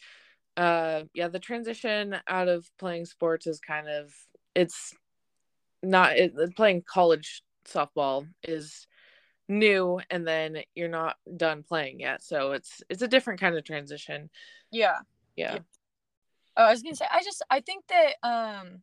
uh, 0.58 1.04
yeah, 1.14 1.30
the 1.30 1.40
transition 1.40 2.18
out 2.28 2.48
of 2.48 2.70
playing 2.78 3.06
sports 3.06 3.48
is 3.48 3.60
kind 3.60 3.88
of 3.88 4.14
it's 4.54 4.94
not 5.82 6.18
it, 6.18 6.34
playing 6.56 6.84
college 6.86 7.44
softball 7.66 8.28
is 8.44 8.88
new 9.48 10.00
and 10.10 10.26
then 10.28 10.58
you're 10.76 10.88
not 10.88 11.18
done 11.36 11.64
playing 11.64 12.00
yet 12.00 12.24
so 12.24 12.52
it's 12.52 12.82
it's 12.90 13.02
a 13.02 13.08
different 13.08 13.40
kind 13.40 13.56
of 13.56 13.64
transition 13.64 14.30
yeah 14.72 15.00
yeah, 15.36 15.54
yeah. 15.54 15.60
Oh, 16.58 16.66
i 16.66 16.72
was 16.72 16.82
gonna 16.82 16.96
say 16.96 17.06
i 17.12 17.22
just 17.24 17.44
i 17.50 17.60
think 17.60 17.86
that 17.88 18.28
um 18.28 18.82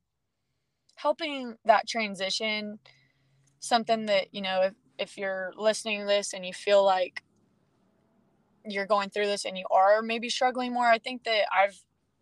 helping 0.96 1.54
that 1.64 1.88
transition 1.88 2.78
something 3.60 4.06
that 4.06 4.34
you 4.34 4.42
know 4.42 4.62
if 4.62 4.74
if 4.98 5.16
you're 5.16 5.52
listening 5.56 6.00
to 6.00 6.06
this 6.06 6.32
and 6.32 6.44
you 6.44 6.52
feel 6.52 6.84
like 6.84 7.22
you're 8.64 8.86
going 8.86 9.08
through 9.08 9.26
this 9.26 9.44
and 9.44 9.56
you 9.56 9.64
are 9.70 10.02
maybe 10.02 10.28
struggling 10.28 10.72
more 10.72 10.86
i 10.86 10.98
think 10.98 11.24
that 11.24 11.44
i've 11.52 11.78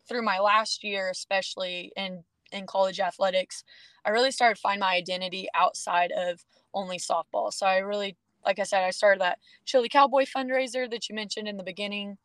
through 0.08 0.22
my 0.22 0.38
last 0.38 0.84
year 0.84 1.10
especially 1.10 1.90
in 1.96 2.22
in 2.52 2.66
college 2.66 3.00
athletics, 3.00 3.64
I 4.04 4.10
really 4.10 4.30
started 4.30 4.58
find 4.58 4.80
my 4.80 4.94
identity 4.94 5.48
outside 5.54 6.12
of 6.12 6.44
only 6.74 6.98
softball. 6.98 7.52
So 7.52 7.66
I 7.66 7.78
really, 7.78 8.16
like 8.46 8.60
I 8.60 8.62
said, 8.62 8.84
I 8.84 8.90
started 8.90 9.20
that 9.20 9.38
Chilly 9.64 9.88
Cowboy 9.88 10.24
fundraiser 10.24 10.88
that 10.90 11.08
you 11.08 11.14
mentioned 11.14 11.48
in 11.48 11.56
the 11.56 11.64
beginning. 11.64 12.16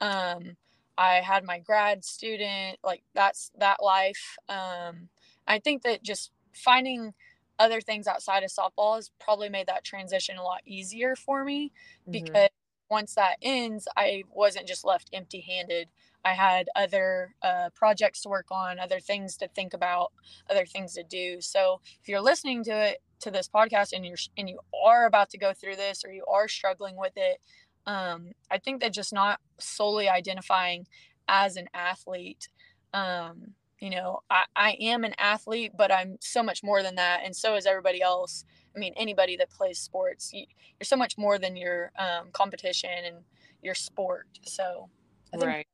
Um, 0.00 0.56
I 0.98 1.16
had 1.16 1.44
my 1.44 1.58
grad 1.58 2.04
student, 2.04 2.78
like 2.82 3.02
that's 3.14 3.52
that 3.58 3.82
life. 3.82 4.38
Um, 4.48 5.10
I 5.46 5.58
think 5.58 5.82
that 5.82 6.02
just 6.02 6.32
finding 6.54 7.12
other 7.58 7.80
things 7.80 8.06
outside 8.06 8.42
of 8.42 8.50
softball 8.50 8.96
has 8.96 9.10
probably 9.20 9.48
made 9.48 9.66
that 9.66 9.84
transition 9.84 10.36
a 10.38 10.42
lot 10.42 10.62
easier 10.66 11.14
for 11.14 11.44
me 11.44 11.72
mm-hmm. 12.02 12.12
because 12.12 12.48
once 12.90 13.14
that 13.14 13.36
ends, 13.42 13.86
I 13.96 14.24
wasn't 14.32 14.66
just 14.66 14.84
left 14.84 15.10
empty 15.12 15.40
handed. 15.40 15.88
I 16.26 16.34
had 16.34 16.68
other 16.74 17.36
uh, 17.40 17.70
projects 17.72 18.22
to 18.22 18.28
work 18.28 18.46
on, 18.50 18.80
other 18.80 18.98
things 18.98 19.36
to 19.36 19.46
think 19.46 19.74
about, 19.74 20.10
other 20.50 20.66
things 20.66 20.94
to 20.94 21.04
do. 21.04 21.40
So 21.40 21.80
if 22.02 22.08
you're 22.08 22.20
listening 22.20 22.64
to 22.64 22.72
it 22.72 22.98
to 23.20 23.30
this 23.30 23.48
podcast 23.48 23.92
and 23.92 24.04
you're 24.04 24.16
and 24.36 24.48
you 24.48 24.58
are 24.84 25.06
about 25.06 25.30
to 25.30 25.38
go 25.38 25.52
through 25.52 25.76
this 25.76 26.04
or 26.04 26.12
you 26.12 26.24
are 26.26 26.48
struggling 26.48 26.96
with 26.96 27.12
it, 27.14 27.38
um, 27.86 28.32
I 28.50 28.58
think 28.58 28.80
that 28.80 28.92
just 28.92 29.12
not 29.12 29.38
solely 29.60 30.08
identifying 30.08 30.88
as 31.28 31.56
an 31.56 31.68
athlete. 31.72 32.48
Um, 32.92 33.54
you 33.78 33.90
know, 33.90 34.22
I, 34.28 34.46
I 34.56 34.70
am 34.80 35.04
an 35.04 35.14
athlete, 35.18 35.72
but 35.78 35.92
I'm 35.92 36.16
so 36.20 36.42
much 36.42 36.64
more 36.64 36.82
than 36.82 36.96
that, 36.96 37.20
and 37.24 37.36
so 37.36 37.54
is 37.54 37.66
everybody 37.66 38.02
else. 38.02 38.44
I 38.74 38.80
mean, 38.80 38.94
anybody 38.96 39.36
that 39.36 39.50
plays 39.50 39.78
sports, 39.78 40.32
you, 40.32 40.46
are 40.80 40.84
so 40.84 40.96
much 40.96 41.16
more 41.16 41.38
than 41.38 41.56
your 41.56 41.92
um, 41.96 42.30
competition 42.32 42.90
and 43.04 43.16
your 43.62 43.74
sport. 43.74 44.26
So 44.42 44.88
I 45.32 45.36
think 45.36 45.46
right 45.46 45.66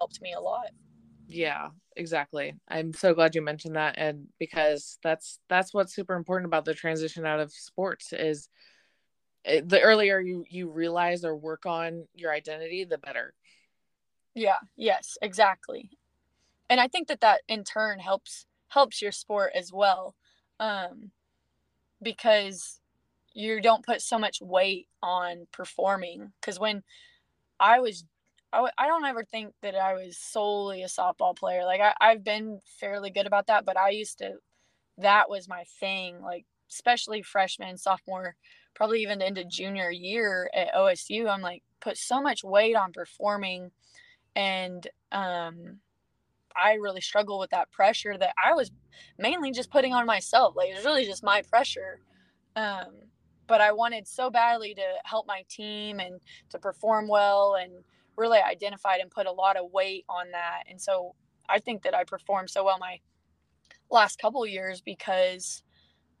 helped 0.00 0.20
me 0.20 0.32
a 0.32 0.40
lot. 0.40 0.70
Yeah, 1.28 1.68
exactly. 1.94 2.54
I'm 2.68 2.94
so 2.94 3.12
glad 3.12 3.34
you 3.34 3.42
mentioned 3.42 3.76
that 3.76 3.96
and 3.98 4.28
because 4.38 4.98
that's 5.02 5.38
that's 5.48 5.74
what's 5.74 5.94
super 5.94 6.14
important 6.14 6.46
about 6.46 6.64
the 6.64 6.74
transition 6.74 7.26
out 7.26 7.40
of 7.40 7.52
sports 7.52 8.12
is 8.12 8.48
it, 9.44 9.64
eh, 9.64 9.66
the 9.66 9.80
earlier 9.82 10.20
you 10.20 10.44
you 10.48 10.70
realize 10.70 11.24
or 11.24 11.36
work 11.36 11.66
on 11.66 12.06
your 12.14 12.32
identity 12.32 12.84
the 12.84 12.98
better. 12.98 13.34
Yeah, 14.34 14.58
yes, 14.76 15.18
exactly. 15.20 15.90
And 16.70 16.80
I 16.80 16.88
think 16.88 17.08
that 17.08 17.20
that 17.20 17.42
in 17.48 17.64
turn 17.64 17.98
helps 17.98 18.46
helps 18.68 19.02
your 19.02 19.12
sport 19.12 19.52
as 19.54 19.72
well. 19.72 20.14
Um 20.58 21.10
because 22.02 22.80
you 23.34 23.60
don't 23.60 23.84
put 23.84 24.00
so 24.00 24.18
much 24.18 24.40
weight 24.40 24.88
on 25.02 25.46
performing 25.52 26.32
because 26.40 26.58
when 26.58 26.82
I 27.60 27.80
was 27.80 28.04
I 28.52 28.56
w- 28.58 28.72
I 28.78 28.86
don't 28.86 29.04
ever 29.04 29.24
think 29.24 29.54
that 29.62 29.74
I 29.74 29.94
was 29.94 30.16
solely 30.16 30.82
a 30.82 30.86
softball 30.86 31.36
player. 31.36 31.64
Like 31.64 31.80
I, 31.80 31.94
I've 32.00 32.24
been 32.24 32.60
fairly 32.80 33.10
good 33.10 33.26
about 33.26 33.46
that, 33.48 33.64
but 33.64 33.76
I 33.76 33.90
used 33.90 34.18
to, 34.18 34.34
that 34.98 35.28
was 35.30 35.48
my 35.48 35.64
thing. 35.80 36.20
Like 36.22 36.46
especially 36.70 37.22
freshman, 37.22 37.76
sophomore, 37.78 38.36
probably 38.74 39.02
even 39.02 39.22
into 39.22 39.44
junior 39.44 39.90
year 39.90 40.50
at 40.54 40.74
OSU. 40.74 41.28
I'm 41.28 41.42
like 41.42 41.62
put 41.80 41.96
so 41.96 42.20
much 42.20 42.44
weight 42.44 42.76
on 42.76 42.92
performing, 42.92 43.70
and 44.36 44.86
um, 45.12 45.80
I 46.56 46.74
really 46.74 47.00
struggle 47.00 47.38
with 47.38 47.50
that 47.50 47.70
pressure 47.70 48.16
that 48.18 48.34
I 48.42 48.54
was 48.54 48.70
mainly 49.18 49.52
just 49.52 49.70
putting 49.70 49.94
on 49.94 50.06
myself. 50.06 50.56
Like 50.56 50.70
it 50.70 50.76
was 50.76 50.84
really 50.84 51.04
just 51.06 51.22
my 51.24 51.42
pressure. 51.42 52.00
Um, 52.56 52.88
but 53.46 53.60
I 53.60 53.72
wanted 53.72 54.06
so 54.06 54.30
badly 54.30 54.74
to 54.74 54.82
help 55.04 55.26
my 55.26 55.44
team 55.48 56.00
and 56.00 56.20
to 56.50 56.58
perform 56.58 57.08
well 57.08 57.56
and 57.60 57.72
really 58.18 58.40
identified 58.40 59.00
and 59.00 59.10
put 59.10 59.26
a 59.26 59.32
lot 59.32 59.56
of 59.56 59.72
weight 59.72 60.04
on 60.08 60.32
that. 60.32 60.64
And 60.68 60.80
so 60.80 61.14
I 61.48 61.60
think 61.60 61.82
that 61.82 61.94
I 61.94 62.04
performed 62.04 62.50
so 62.50 62.64
well 62.64 62.78
my 62.78 63.00
last 63.90 64.20
couple 64.20 64.44
years 64.46 64.82
because 64.82 65.62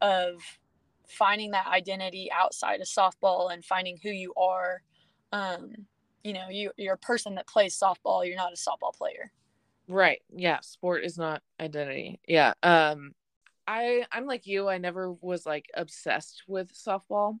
of 0.00 0.40
finding 1.08 1.50
that 1.50 1.66
identity 1.66 2.30
outside 2.32 2.80
of 2.80 2.86
softball 2.86 3.52
and 3.52 3.64
finding 3.64 3.98
who 4.02 4.10
you 4.10 4.32
are. 4.34 4.82
Um, 5.32 5.72
you 6.22 6.32
know, 6.32 6.48
you 6.50 6.70
you're 6.76 6.94
a 6.94 6.98
person 6.98 7.34
that 7.34 7.46
plays 7.46 7.78
softball, 7.78 8.26
you're 8.26 8.36
not 8.36 8.52
a 8.52 8.56
softball 8.56 8.94
player. 8.94 9.32
Right. 9.88 10.20
Yeah, 10.34 10.60
sport 10.60 11.04
is 11.04 11.18
not 11.18 11.42
identity. 11.60 12.20
Yeah. 12.26 12.54
Um 12.62 13.12
I 13.66 14.04
I'm 14.12 14.26
like 14.26 14.46
you, 14.46 14.68
I 14.68 14.78
never 14.78 15.12
was 15.12 15.46
like 15.46 15.66
obsessed 15.74 16.44
with 16.46 16.72
softball 16.72 17.38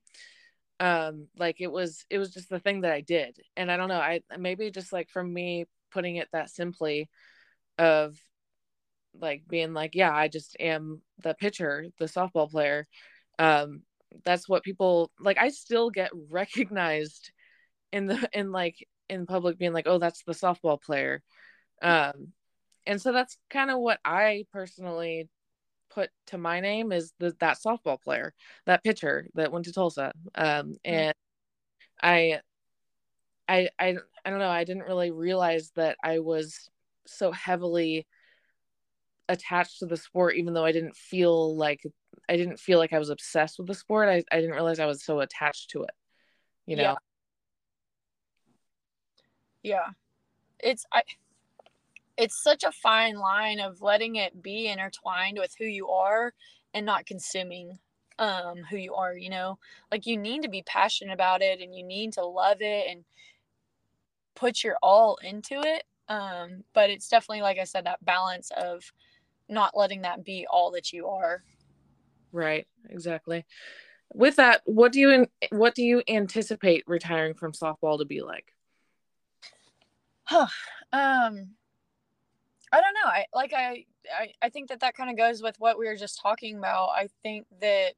um 0.80 1.26
like 1.36 1.60
it 1.60 1.70
was 1.70 2.04
it 2.10 2.18
was 2.18 2.32
just 2.32 2.48
the 2.48 2.60
thing 2.60 2.82
that 2.82 2.92
i 2.92 3.00
did. 3.00 3.38
And 3.56 3.70
i 3.70 3.76
don't 3.76 3.88
know 3.88 4.00
i 4.00 4.20
maybe 4.38 4.70
just 4.70 4.92
like 4.92 5.10
from 5.10 5.32
me 5.32 5.66
putting 5.90 6.16
it 6.16 6.28
that 6.32 6.50
simply 6.50 7.08
of 7.78 8.16
like 9.18 9.42
being 9.48 9.72
like 9.72 9.94
yeah 9.94 10.14
i 10.14 10.28
just 10.28 10.56
am 10.60 11.00
the 11.22 11.34
pitcher 11.34 11.86
the 11.98 12.04
softball 12.04 12.50
player 12.50 12.86
um 13.38 13.82
that's 14.24 14.48
what 14.48 14.62
people 14.62 15.10
like 15.18 15.38
i 15.38 15.48
still 15.48 15.90
get 15.90 16.10
recognized 16.30 17.32
in 17.92 18.06
the 18.06 18.28
in 18.32 18.52
like 18.52 18.76
in 19.08 19.26
public 19.26 19.58
being 19.58 19.72
like 19.72 19.86
oh 19.86 19.98
that's 19.98 20.22
the 20.24 20.32
softball 20.32 20.80
player. 20.80 21.22
Um 21.80 22.32
and 22.86 23.00
so 23.00 23.12
that's 23.12 23.38
kind 23.50 23.70
of 23.70 23.78
what 23.78 23.98
i 24.04 24.44
personally 24.52 25.28
put 25.90 26.10
to 26.26 26.38
my 26.38 26.60
name 26.60 26.92
is 26.92 27.12
the, 27.18 27.34
that 27.40 27.58
softball 27.58 28.00
player, 28.00 28.34
that 28.66 28.84
pitcher 28.84 29.26
that 29.34 29.52
went 29.52 29.64
to 29.66 29.72
Tulsa. 29.72 30.12
Um, 30.34 30.74
and 30.84 31.14
I, 32.02 32.40
I, 33.48 33.68
I, 33.78 33.96
I 34.24 34.30
don't 34.30 34.38
know. 34.38 34.48
I 34.48 34.64
didn't 34.64 34.84
really 34.84 35.10
realize 35.10 35.70
that 35.76 35.96
I 36.02 36.18
was 36.18 36.68
so 37.06 37.32
heavily 37.32 38.06
attached 39.28 39.80
to 39.80 39.86
the 39.86 39.96
sport, 39.96 40.36
even 40.36 40.54
though 40.54 40.64
I 40.64 40.72
didn't 40.72 40.96
feel 40.96 41.56
like 41.56 41.82
I 42.28 42.36
didn't 42.36 42.58
feel 42.58 42.78
like 42.78 42.92
I 42.92 42.98
was 42.98 43.10
obsessed 43.10 43.58
with 43.58 43.68
the 43.68 43.74
sport. 43.74 44.08
I, 44.08 44.22
I 44.30 44.40
didn't 44.40 44.54
realize 44.54 44.80
I 44.80 44.86
was 44.86 45.02
so 45.02 45.20
attached 45.20 45.70
to 45.70 45.82
it. 45.82 45.90
You 46.66 46.76
know. 46.76 46.96
Yeah. 49.62 49.76
yeah. 49.76 49.86
It's 50.60 50.84
I 50.92 51.02
it's 52.18 52.42
such 52.42 52.64
a 52.64 52.72
fine 52.72 53.16
line 53.16 53.60
of 53.60 53.80
letting 53.80 54.16
it 54.16 54.42
be 54.42 54.66
intertwined 54.66 55.38
with 55.38 55.54
who 55.56 55.64
you 55.64 55.88
are 55.88 56.34
and 56.74 56.84
not 56.84 57.06
consuming 57.06 57.78
um, 58.18 58.58
who 58.68 58.76
you 58.76 58.94
are, 58.94 59.16
you 59.16 59.30
know? 59.30 59.58
Like 59.92 60.04
you 60.04 60.16
need 60.16 60.42
to 60.42 60.48
be 60.48 60.62
passionate 60.62 61.14
about 61.14 61.42
it 61.42 61.60
and 61.60 61.74
you 61.74 61.84
need 61.84 62.12
to 62.14 62.26
love 62.26 62.58
it 62.60 62.88
and 62.90 63.04
put 64.34 64.64
your 64.64 64.76
all 64.82 65.16
into 65.22 65.60
it. 65.60 65.84
Um, 66.08 66.64
but 66.74 66.90
it's 66.90 67.08
definitely, 67.08 67.42
like 67.42 67.58
I 67.58 67.64
said, 67.64 67.86
that 67.86 68.04
balance 68.04 68.50
of 68.56 68.82
not 69.48 69.76
letting 69.76 70.02
that 70.02 70.24
be 70.24 70.44
all 70.50 70.72
that 70.72 70.92
you 70.92 71.06
are. 71.06 71.44
Right, 72.32 72.66
exactly. 72.90 73.46
With 74.12 74.36
that, 74.36 74.62
what 74.64 74.92
do 74.92 75.00
you 75.00 75.26
what 75.50 75.74
do 75.74 75.82
you 75.82 76.02
anticipate 76.08 76.82
retiring 76.86 77.34
from 77.34 77.52
softball 77.52 77.98
to 77.98 78.06
be 78.06 78.22
like? 78.22 78.52
Huh. 80.24 80.46
um 80.92 81.50
I 82.72 82.80
don't 82.80 82.94
know. 82.94 83.10
I 83.10 83.24
like 83.34 83.52
I 83.54 83.84
I, 84.18 84.32
I 84.42 84.48
think 84.48 84.68
that 84.68 84.80
that 84.80 84.94
kind 84.94 85.10
of 85.10 85.16
goes 85.16 85.42
with 85.42 85.56
what 85.58 85.78
we 85.78 85.86
were 85.86 85.96
just 85.96 86.20
talking 86.20 86.58
about. 86.58 86.88
I 86.90 87.08
think 87.22 87.46
that 87.60 87.94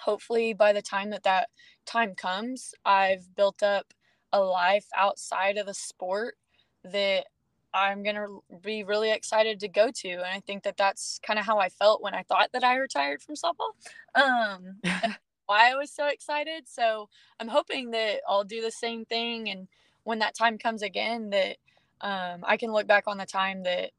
hopefully 0.00 0.52
by 0.54 0.72
the 0.72 0.82
time 0.82 1.10
that 1.10 1.24
that 1.24 1.48
time 1.86 2.14
comes, 2.14 2.74
I've 2.84 3.34
built 3.36 3.62
up 3.62 3.94
a 4.32 4.40
life 4.40 4.86
outside 4.96 5.56
of 5.58 5.66
the 5.66 5.74
sport 5.74 6.36
that 6.84 7.26
I'm 7.74 8.02
going 8.02 8.16
to 8.16 8.42
be 8.62 8.84
really 8.84 9.10
excited 9.10 9.60
to 9.60 9.68
go 9.68 9.90
to. 9.94 10.08
And 10.10 10.22
I 10.26 10.40
think 10.40 10.62
that 10.64 10.76
that's 10.76 11.20
kind 11.26 11.38
of 11.38 11.46
how 11.46 11.58
I 11.58 11.68
felt 11.68 12.02
when 12.02 12.14
I 12.14 12.22
thought 12.22 12.50
that 12.52 12.64
I 12.64 12.76
retired 12.76 13.22
from 13.22 13.34
softball. 13.34 13.72
Um, 14.20 14.80
why 15.46 15.70
I 15.72 15.74
was 15.76 15.90
so 15.90 16.06
excited. 16.06 16.64
So 16.68 17.08
I'm 17.40 17.48
hoping 17.48 17.90
that 17.92 18.20
I'll 18.28 18.44
do 18.44 18.60
the 18.60 18.70
same 18.70 19.04
thing. 19.04 19.48
And 19.48 19.68
when 20.04 20.18
that 20.18 20.36
time 20.36 20.58
comes 20.58 20.82
again, 20.82 21.30
that 21.30 21.56
um, 22.02 22.44
I 22.44 22.56
can 22.56 22.72
look 22.72 22.86
back 22.86 23.04
on 23.06 23.18
the 23.18 23.26
time 23.26 23.62
that 23.62 23.90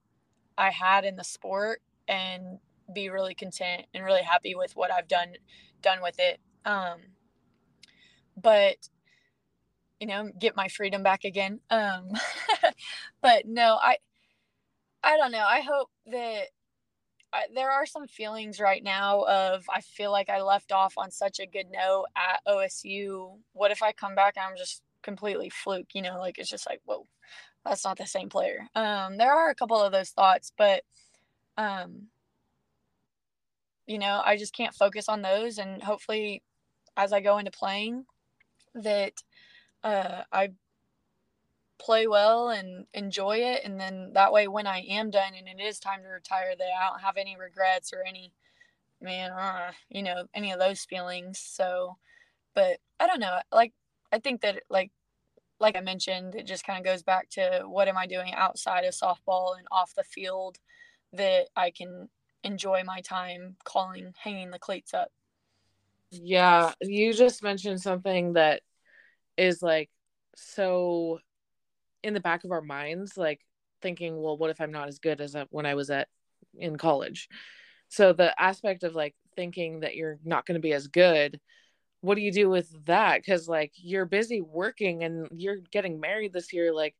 I 0.57 0.69
had 0.69 1.05
in 1.05 1.15
the 1.15 1.23
sport 1.23 1.81
and 2.07 2.59
be 2.93 3.09
really 3.09 3.33
content 3.33 3.85
and 3.93 4.03
really 4.03 4.21
happy 4.21 4.55
with 4.55 4.75
what 4.75 4.91
I've 4.91 5.07
done 5.07 5.33
done 5.81 6.01
with 6.01 6.15
it. 6.19 6.39
Um, 6.65 6.99
but 8.35 8.77
you 9.99 10.07
know, 10.07 10.29
get 10.37 10.55
my 10.55 10.67
freedom 10.67 11.01
back 11.01 11.23
again. 11.23 11.61
Um, 11.69 12.11
but 13.21 13.47
no, 13.47 13.79
I 13.81 13.97
I 15.03 15.17
don't 15.17 15.31
know. 15.31 15.45
I 15.45 15.61
hope 15.61 15.89
that 16.07 16.47
I, 17.33 17.43
there 17.53 17.71
are 17.71 17.85
some 17.85 18.07
feelings 18.07 18.59
right 18.59 18.83
now 18.83 19.23
of 19.23 19.65
I 19.73 19.81
feel 19.81 20.11
like 20.11 20.29
I 20.29 20.41
left 20.41 20.71
off 20.71 20.93
on 20.97 21.11
such 21.11 21.39
a 21.39 21.47
good 21.47 21.67
note 21.71 22.05
at 22.15 22.41
OSU. 22.47 23.37
What 23.53 23.71
if 23.71 23.81
I 23.81 23.91
come 23.91 24.15
back 24.15 24.35
and 24.37 24.45
I'm 24.45 24.57
just 24.57 24.81
completely 25.01 25.49
fluke? 25.49 25.87
You 25.93 26.01
know, 26.03 26.19
like 26.19 26.37
it's 26.37 26.49
just 26.49 26.69
like 26.69 26.81
whoa, 26.85 27.07
that's 27.65 27.85
not 27.85 27.97
the 27.97 28.05
same 28.05 28.29
player. 28.29 28.67
Um, 28.75 29.17
there 29.17 29.33
are 29.33 29.49
a 29.49 29.55
couple 29.55 29.81
of 29.81 29.91
those 29.91 30.09
thoughts, 30.09 30.51
but 30.57 30.83
um, 31.57 32.07
you 33.85 33.99
know, 33.99 34.21
I 34.23 34.37
just 34.37 34.55
can't 34.55 34.73
focus 34.73 35.09
on 35.09 35.21
those. 35.21 35.57
And 35.57 35.81
hopefully, 35.83 36.41
as 36.95 37.13
I 37.13 37.21
go 37.21 37.37
into 37.37 37.51
playing, 37.51 38.05
that 38.75 39.13
uh, 39.83 40.23
I 40.31 40.49
play 41.79 42.07
well 42.07 42.49
and 42.49 42.85
enjoy 42.93 43.37
it, 43.37 43.61
and 43.65 43.79
then 43.79 44.11
that 44.13 44.31
way, 44.31 44.47
when 44.47 44.67
I 44.67 44.79
am 44.89 45.11
done 45.11 45.33
and 45.37 45.47
it 45.47 45.61
is 45.61 45.79
time 45.79 46.01
to 46.03 46.09
retire, 46.09 46.55
that 46.57 46.63
I 46.63 46.89
don't 46.89 47.01
have 47.01 47.17
any 47.17 47.35
regrets 47.37 47.91
or 47.93 48.03
any 48.07 48.31
man, 49.01 49.31
uh, 49.31 49.71
you 49.89 50.01
know, 50.01 50.25
any 50.33 50.51
of 50.51 50.59
those 50.59 50.85
feelings. 50.85 51.39
So, 51.39 51.97
but 52.55 52.77
I 52.99 53.07
don't 53.07 53.19
know. 53.19 53.39
Like, 53.51 53.73
I 54.11 54.19
think 54.19 54.41
that 54.41 54.63
like 54.69 54.91
like 55.63 55.77
I 55.77 55.81
mentioned, 55.81 56.35
it 56.35 56.45
just 56.45 56.65
kind 56.65 56.77
of 56.77 56.85
goes 56.85 57.01
back 57.03 57.29
to 57.31 57.63
what 57.65 57.87
am 57.87 57.97
I 57.97 58.05
doing 58.05 58.33
outside 58.33 58.83
of 58.83 58.93
softball 58.93 59.57
and 59.57 59.65
off 59.71 59.95
the 59.95 60.03
field 60.03 60.57
that 61.13 61.47
I 61.55 61.71
can 61.71 62.09
enjoy 62.43 62.83
my 62.83 62.99
time 62.99 63.55
calling, 63.63 64.13
hanging 64.21 64.51
the 64.51 64.59
cleats 64.59 64.93
up. 64.93 65.11
Yeah, 66.11 66.73
you 66.81 67.13
just 67.13 67.41
mentioned 67.41 67.81
something 67.81 68.33
that 68.33 68.61
is 69.37 69.63
like 69.63 69.89
so 70.35 71.19
in 72.03 72.13
the 72.13 72.19
back 72.19 72.43
of 72.43 72.51
our 72.51 72.61
minds, 72.61 73.17
like 73.17 73.39
thinking, 73.81 74.21
well, 74.21 74.37
what 74.37 74.49
if 74.49 74.59
I'm 74.59 74.71
not 74.71 74.89
as 74.89 74.99
good 74.99 75.21
as 75.21 75.33
when 75.49 75.65
I 75.65 75.75
was 75.75 75.89
at 75.89 76.09
in 76.57 76.75
college? 76.77 77.29
So 77.87 78.11
the 78.11 78.39
aspect 78.39 78.83
of 78.83 78.95
like 78.95 79.15
thinking 79.37 79.79
that 79.79 79.95
you're 79.95 80.19
not 80.25 80.45
going 80.45 80.55
to 80.55 80.61
be 80.61 80.73
as 80.73 80.87
good 80.87 81.39
what 82.03 82.15
do 82.15 82.21
you 82.21 82.31
do 82.31 82.49
with 82.49 82.85
that? 82.85 83.21
Because 83.21 83.47
like 83.47 83.71
you're 83.75 84.05
busy 84.05 84.41
working 84.41 85.03
and 85.03 85.27
you're 85.31 85.57
getting 85.71 85.99
married 85.99 86.33
this 86.33 86.51
year 86.53 86.73
like 86.73 86.95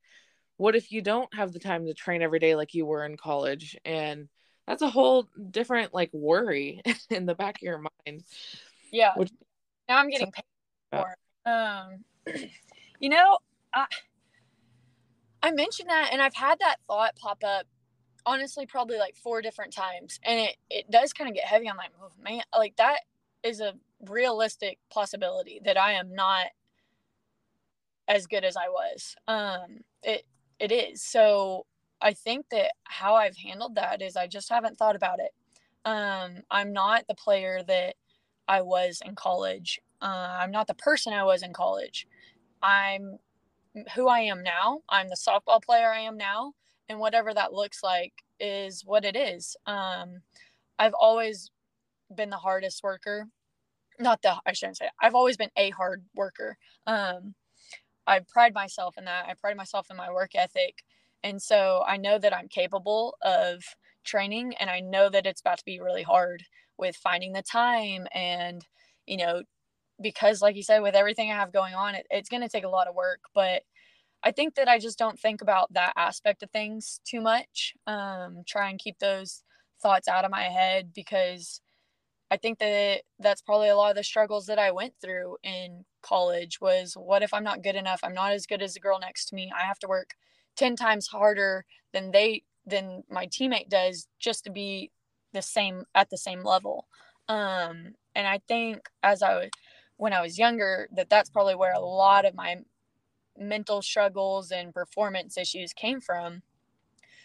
what 0.58 0.76
if 0.76 0.92
you 0.92 1.02
don't 1.02 1.34
have 1.34 1.52
the 1.52 1.60
time 1.60 1.86
to 1.86 1.94
train 1.94 2.22
every 2.22 2.40
day 2.40 2.56
like 2.56 2.74
you 2.74 2.86
were 2.86 3.06
in 3.06 3.18
college? 3.18 3.76
And 3.84 4.30
that's 4.68 4.82
a 4.82 4.90
whole 4.90 5.28
different 5.52 5.94
like 5.94 6.10
worry 6.14 6.82
in 7.10 7.26
the 7.26 7.36
back 7.36 7.58
of 7.58 7.64
your 7.64 7.80
mind. 7.80 8.24
Yeah. 8.92 9.12
Which, 9.16 9.32
now 9.90 9.98
i'm 9.98 10.10
getting 10.10 10.32
paid 10.32 10.44
for 10.92 11.16
um 11.46 12.04
you 13.00 13.10
know 13.10 13.38
i 13.74 13.86
i 15.42 15.52
mentioned 15.52 15.90
that 15.90 16.10
and 16.12 16.22
i've 16.22 16.36
had 16.36 16.60
that 16.60 16.78
thought 16.88 17.16
pop 17.16 17.44
up 17.44 17.66
honestly 18.26 18.66
probably 18.66 18.98
like 18.98 19.16
four 19.16 19.42
different 19.42 19.74
times 19.74 20.20
and 20.24 20.40
it 20.40 20.56
it 20.70 20.90
does 20.90 21.12
kind 21.12 21.30
of 21.30 21.36
get 21.36 21.46
heavy 21.46 21.70
i'm 21.70 21.78
like 21.78 21.92
oh 22.02 22.10
man. 22.22 22.42
Like 22.58 22.76
that 22.78 23.00
is 23.44 23.60
a 23.60 23.74
realistic 24.10 24.80
possibility 24.92 25.62
that 25.66 25.78
I 25.78 25.94
am 25.94 26.14
not 26.14 26.48
as 28.08 28.28
good 28.28 28.44
as 28.44 28.58
I 28.58 28.70
was. 28.70 29.16
Um, 29.28 29.82
it 30.02 30.24
it 30.60 30.72
is. 30.72 31.02
So 31.02 31.66
I 32.02 32.14
think 32.14 32.48
that 32.52 32.72
how 32.84 33.16
I've 33.16 33.38
handled 33.38 33.76
that 33.76 34.02
is 34.02 34.16
I 34.16 34.28
just 34.28 34.50
haven't 34.50 34.78
thought 34.78 34.96
about 34.96 35.20
it. 35.20 35.32
Um, 35.86 36.44
I'm 36.52 36.74
not 36.74 37.06
the 37.08 37.16
player 37.16 37.62
that 37.68 37.96
I 38.48 38.62
was 38.62 39.02
in 39.06 39.16
college. 39.16 39.80
Uh, 40.02 40.38
I'm 40.40 40.52
not 40.52 40.68
the 40.68 40.74
person 40.74 41.14
I 41.14 41.24
was 41.24 41.44
in 41.44 41.54
college. 41.54 42.08
I'm 42.62 43.18
who 43.96 44.08
I 44.08 44.20
am 44.20 44.44
now. 44.44 44.82
I'm 44.90 45.10
the 45.10 45.16
softball 45.16 45.64
player 45.64 45.92
I 45.92 46.02
am 46.02 46.18
now, 46.18 46.54
and 46.90 47.00
whatever 47.00 47.34
that 47.34 47.54
looks 47.54 47.82
like 47.82 48.14
is 48.40 48.84
what 48.86 49.06
it 49.06 49.16
is. 49.16 49.56
Um, 49.66 50.22
I've 50.78 50.94
always 50.94 51.50
been 52.16 52.30
the 52.30 52.38
hardest 52.38 52.84
worker 52.84 53.28
not 54.00 54.22
the 54.22 54.36
I 54.46 54.54
shouldn't 54.54 54.78
say. 54.78 54.90
I've 55.02 55.16
always 55.16 55.38
been 55.38 55.52
a 55.58 55.70
hard 55.72 56.04
worker. 56.16 56.58
Um, 56.88 57.36
I 58.08 58.22
pride 58.28 58.54
myself 58.54 58.98
in 58.98 59.06
that. 59.06 59.26
I 59.28 59.34
pride 59.36 59.58
myself 59.58 59.88
in 59.90 59.98
my 59.98 60.12
work 60.12 60.32
ethic. 60.36 60.84
And 61.24 61.42
so 61.42 61.84
I 61.88 61.98
know 61.98 62.18
that 62.20 62.36
I'm 62.36 62.50
capable 62.50 63.16
of 63.22 63.64
training 64.04 64.54
and 64.60 64.70
I 64.70 64.82
know 64.82 65.10
that 65.10 65.26
it's 65.26 65.42
about 65.42 65.60
to 65.60 65.66
be 65.66 65.80
really 65.80 66.04
hard 66.04 66.44
with 66.78 66.96
finding 66.98 67.34
the 67.34 67.42
time 67.42 68.08
and 68.14 68.66
you 69.06 69.18
know 69.18 69.44
because 70.02 70.42
like 70.42 70.56
you 70.56 70.64
said 70.64 70.82
with 70.82 70.96
everything 70.96 71.32
I 71.32 71.36
have 71.36 71.54
going 71.54 71.74
on 71.74 71.96
it, 71.96 72.06
it's 72.10 72.30
going 72.30 72.44
to 72.44 72.50
take 72.50 72.66
a 72.66 72.70
lot 72.70 72.88
of 72.88 72.96
work 72.96 73.22
but 73.34 73.64
I 74.24 74.32
think 74.32 74.56
that 74.56 74.68
I 74.68 74.80
just 74.80 75.00
don't 75.00 75.20
think 75.20 75.42
about 75.42 75.74
that 75.74 75.94
aspect 75.96 76.44
of 76.44 76.52
things 76.52 77.00
too 77.06 77.22
much 77.22 77.74
um 77.88 78.44
try 78.48 78.70
and 78.70 78.80
keep 78.80 79.00
those 79.00 79.44
thoughts 79.82 80.08
out 80.08 80.26
of 80.26 80.32
my 80.32 80.44
head 80.44 80.92
because 80.94 81.62
I 82.34 82.38
think 82.38 82.58
that 82.58 83.02
that's 83.20 83.44
probably 83.44 83.70
a 83.70 83.76
lot 83.76 83.92
of 83.92 83.96
the 83.96 84.04
struggles 84.04 84.48
that 84.48 84.58
I 84.58 84.72
went 84.72 84.96
through 85.00 85.38
in 85.44 85.86
college 86.02 86.60
was 86.60 86.96
what 86.96 87.22
if 87.22 87.32
I'm 87.32 87.44
not 87.44 87.62
good 87.62 87.76
enough? 87.76 88.00
I'm 88.02 88.16
not 88.16 88.32
as 88.32 88.48
good 88.48 88.64
as 88.64 88.74
the 88.74 88.80
girl 88.80 88.98
next 89.00 89.28
to 89.28 89.36
me. 89.36 89.52
I 89.56 89.66
have 89.66 89.78
to 89.80 89.88
work 89.88 90.16
10 90.56 90.76
times 90.76 91.10
harder 91.10 91.64
than 91.94 92.10
they 92.10 92.42
than 92.66 93.04
my 93.08 93.28
teammate 93.28 93.70
does 93.70 94.08
just 94.20 94.46
to 94.46 94.50
be 94.50 94.90
the 95.32 95.44
same 95.44 95.84
at 95.94 96.10
the 96.10 96.18
same 96.18 96.44
level. 96.44 96.88
Um 97.30 97.94
and 98.16 98.26
I 98.26 98.40
think 98.48 98.90
as 99.04 99.22
I 99.22 99.36
was 99.36 99.50
when 99.98 100.12
I 100.12 100.22
was 100.24 100.40
younger 100.40 100.88
that 100.96 101.12
that's 101.12 101.30
probably 101.30 101.54
where 101.54 101.74
a 101.74 101.80
lot 101.80 102.26
of 102.26 102.34
my 102.34 102.56
mental 103.38 103.84
struggles 103.84 104.50
and 104.50 104.74
performance 104.74 105.38
issues 105.38 105.72
came 105.72 106.02
from. 106.02 106.42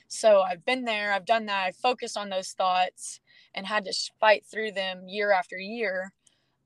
So 0.07 0.43
I've 0.43 0.67
been 0.67 0.85
there, 0.85 1.15
I've 1.15 1.25
done 1.25 1.47
that, 1.47 1.65
I've 1.65 1.77
focused 1.77 2.19
on 2.19 2.29
those 2.29 2.53
thoughts 2.53 3.21
and 3.55 3.67
had 3.67 3.85
to 3.85 3.93
fight 4.21 4.45
through 4.47 4.73
them 4.73 5.09
year 5.09 5.33
after 5.33 5.59
year. 5.59 6.13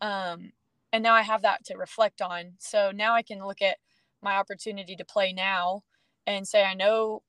Um, 0.00 0.52
and 0.92 1.02
now 1.02 1.14
I 1.14 1.22
have 1.22 1.42
that 1.42 1.64
to 1.66 1.76
reflect 1.76 2.20
on. 2.20 2.52
So 2.58 2.90
now 2.94 3.14
I 3.14 3.22
can 3.22 3.44
look 3.44 3.62
at 3.62 3.78
my 4.22 4.36
opportunity 4.36 4.94
to 4.96 5.04
play 5.04 5.32
now 5.32 5.82
and 6.26 6.46
say, 6.46 6.64
I 6.64 6.74
know, 6.74 7.22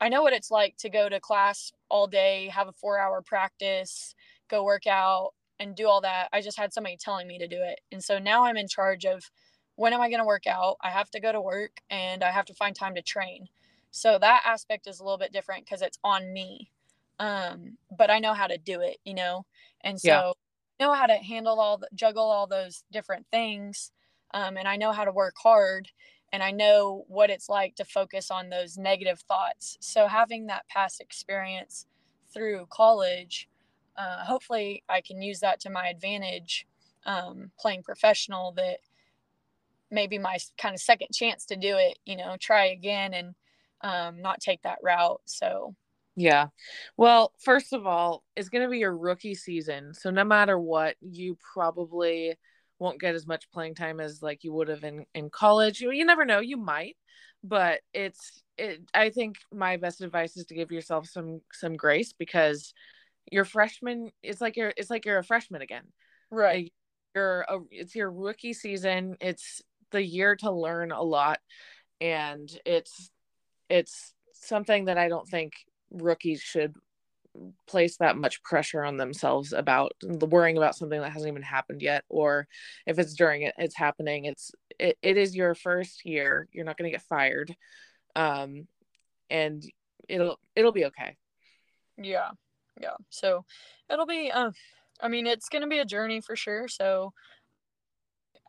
I 0.00 0.08
know 0.08 0.22
what 0.22 0.32
it's 0.32 0.50
like 0.50 0.76
to 0.78 0.90
go 0.90 1.08
to 1.08 1.20
class 1.20 1.72
all 1.88 2.06
day, 2.06 2.48
have 2.48 2.68
a 2.68 2.72
four 2.72 2.98
hour 2.98 3.22
practice, 3.22 4.14
go 4.48 4.64
work 4.64 4.86
out 4.86 5.30
and 5.58 5.76
do 5.76 5.86
all 5.86 6.00
that. 6.02 6.28
I 6.32 6.40
just 6.40 6.58
had 6.58 6.72
somebody 6.72 6.96
telling 6.96 7.26
me 7.26 7.38
to 7.38 7.48
do 7.48 7.62
it. 7.62 7.80
And 7.90 8.02
so 8.02 8.18
now 8.18 8.44
I'm 8.44 8.56
in 8.56 8.68
charge 8.68 9.04
of 9.04 9.30
when 9.76 9.92
am 9.92 10.00
I 10.00 10.08
going 10.08 10.20
to 10.20 10.26
work 10.26 10.46
out? 10.46 10.76
I 10.82 10.90
have 10.90 11.10
to 11.12 11.20
go 11.20 11.32
to 11.32 11.40
work 11.40 11.80
and 11.88 12.22
I 12.22 12.30
have 12.30 12.46
to 12.46 12.54
find 12.54 12.74
time 12.76 12.94
to 12.96 13.02
train. 13.02 13.46
So 13.90 14.18
that 14.18 14.42
aspect 14.44 14.86
is 14.86 15.00
a 15.00 15.04
little 15.04 15.18
bit 15.18 15.32
different 15.32 15.64
because 15.64 15.82
it's 15.82 15.98
on 16.02 16.32
me 16.32 16.71
um 17.18 17.76
but 17.96 18.10
i 18.10 18.18
know 18.18 18.34
how 18.34 18.46
to 18.46 18.58
do 18.58 18.80
it 18.80 18.98
you 19.04 19.14
know 19.14 19.44
and 19.82 20.00
so 20.00 20.34
yeah. 20.80 20.86
know 20.86 20.92
how 20.92 21.06
to 21.06 21.14
handle 21.14 21.60
all 21.60 21.78
the 21.78 21.88
juggle 21.94 22.30
all 22.30 22.46
those 22.46 22.84
different 22.90 23.26
things 23.30 23.92
um, 24.34 24.56
and 24.56 24.66
i 24.66 24.76
know 24.76 24.92
how 24.92 25.04
to 25.04 25.12
work 25.12 25.34
hard 25.42 25.88
and 26.32 26.42
i 26.42 26.50
know 26.50 27.04
what 27.08 27.30
it's 27.30 27.48
like 27.48 27.74
to 27.74 27.84
focus 27.84 28.30
on 28.30 28.48
those 28.48 28.78
negative 28.78 29.20
thoughts 29.20 29.76
so 29.80 30.06
having 30.06 30.46
that 30.46 30.66
past 30.68 31.00
experience 31.00 31.86
through 32.32 32.66
college 32.70 33.48
uh, 33.96 34.24
hopefully 34.24 34.82
I 34.88 35.00
can 35.00 35.20
use 35.20 35.40
that 35.40 35.60
to 35.60 35.70
my 35.70 35.88
advantage 35.88 36.66
um, 37.04 37.50
playing 37.58 37.82
professional 37.82 38.52
that 38.52 38.78
maybe 39.90 40.18
my 40.18 40.38
kind 40.56 40.74
of 40.74 40.80
second 40.80 41.08
chance 41.12 41.44
to 41.46 41.56
do 41.56 41.76
it, 41.76 41.98
you 42.06 42.16
know, 42.16 42.36
try 42.40 42.66
again 42.66 43.12
and 43.12 43.34
um, 43.82 44.22
not 44.22 44.40
take 44.40 44.62
that 44.62 44.78
route. 44.82 45.20
So, 45.26 45.74
yeah. 46.16 46.48
Well, 46.96 47.32
first 47.42 47.72
of 47.72 47.86
all, 47.86 48.22
it's 48.36 48.48
going 48.48 48.64
to 48.64 48.70
be 48.70 48.78
your 48.78 48.96
rookie 48.96 49.34
season. 49.34 49.94
So, 49.94 50.10
no 50.10 50.24
matter 50.24 50.58
what, 50.58 50.96
you 51.00 51.38
probably 51.54 52.36
won't 52.78 53.00
get 53.00 53.14
as 53.14 53.26
much 53.26 53.50
playing 53.52 53.74
time 53.74 54.00
as 54.00 54.22
like 54.22 54.44
you 54.44 54.52
would 54.52 54.68
have 54.68 54.84
in, 54.84 55.06
in 55.14 55.30
college. 55.30 55.80
You, 55.80 55.90
you 55.92 56.04
never 56.04 56.24
know, 56.24 56.40
you 56.40 56.56
might, 56.56 56.96
but 57.44 57.80
it's, 57.94 58.42
it, 58.58 58.82
I 58.92 59.10
think 59.10 59.36
my 59.52 59.76
best 59.76 60.00
advice 60.00 60.36
is 60.36 60.46
to 60.46 60.54
give 60.54 60.72
yourself 60.72 61.06
some, 61.08 61.40
some 61.52 61.74
grace 61.74 62.12
because 62.12 62.74
your 63.30 63.44
freshman, 63.44 64.10
it's 64.22 64.40
like 64.40 64.56
you're, 64.56 64.72
it's 64.76 64.90
like 64.90 65.04
you're 65.04 65.18
a 65.18 65.24
freshman 65.24 65.62
again. 65.62 65.84
Right. 66.30 66.72
You're 67.14 67.42
a, 67.42 67.60
it's 67.70 67.94
your 67.94 68.10
rookie 68.10 68.52
season. 68.52 69.16
It's 69.20 69.62
the 69.92 70.02
year 70.02 70.34
to 70.36 70.50
learn 70.50 70.90
a 70.90 71.02
lot 71.02 71.38
and 72.00 72.50
it's 72.66 73.10
it's 73.68 74.12
something 74.34 74.86
that 74.86 74.98
I 74.98 75.08
don't 75.08 75.28
think 75.28 75.52
rookies 75.92 76.40
should 76.40 76.74
place 77.66 77.96
that 77.96 78.16
much 78.16 78.42
pressure 78.42 78.84
on 78.84 78.96
themselves 78.96 79.52
about 79.52 79.92
worrying 80.02 80.58
about 80.58 80.76
something 80.76 81.00
that 81.00 81.12
hasn't 81.12 81.30
even 81.30 81.42
happened 81.42 81.80
yet 81.80 82.04
or 82.10 82.46
if 82.86 82.98
it's 82.98 83.14
during 83.14 83.42
it 83.42 83.54
it's 83.56 83.76
happening. 83.76 84.26
It's 84.26 84.52
it, 84.78 84.98
it 85.02 85.16
is 85.16 85.34
your 85.34 85.54
first 85.54 86.04
year. 86.04 86.48
You're 86.52 86.66
not 86.66 86.76
going 86.76 86.90
to 86.90 86.94
get 86.94 87.02
fired. 87.02 87.54
Um 88.14 88.66
and 89.30 89.64
it'll 90.08 90.38
it'll 90.54 90.72
be 90.72 90.84
okay. 90.86 91.16
Yeah. 91.96 92.30
Yeah. 92.80 92.96
So 93.08 93.44
it'll 93.90 94.06
be 94.06 94.30
uh 94.30 94.50
i 95.00 95.08
mean 95.08 95.26
it's 95.26 95.48
going 95.48 95.62
to 95.62 95.68
be 95.68 95.78
a 95.78 95.84
journey 95.84 96.20
for 96.20 96.36
sure. 96.36 96.68
So 96.68 97.12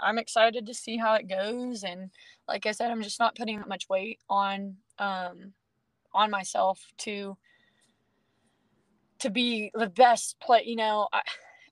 I'm 0.01 0.17
excited 0.17 0.65
to 0.65 0.73
see 0.73 0.97
how 0.97 1.13
it 1.15 1.27
goes. 1.27 1.83
And 1.83 2.09
like 2.47 2.65
I 2.65 2.71
said, 2.71 2.91
I'm 2.91 3.03
just 3.03 3.19
not 3.19 3.35
putting 3.35 3.57
that 3.59 3.67
much 3.67 3.87
weight 3.89 4.19
on 4.29 4.75
um, 4.99 5.53
on 6.13 6.31
myself 6.31 6.81
to 6.99 7.37
to 9.19 9.29
be 9.29 9.71
the 9.73 9.89
best 9.89 10.39
play. 10.39 10.63
You 10.65 10.75
know, 10.75 11.07
I, 11.13 11.21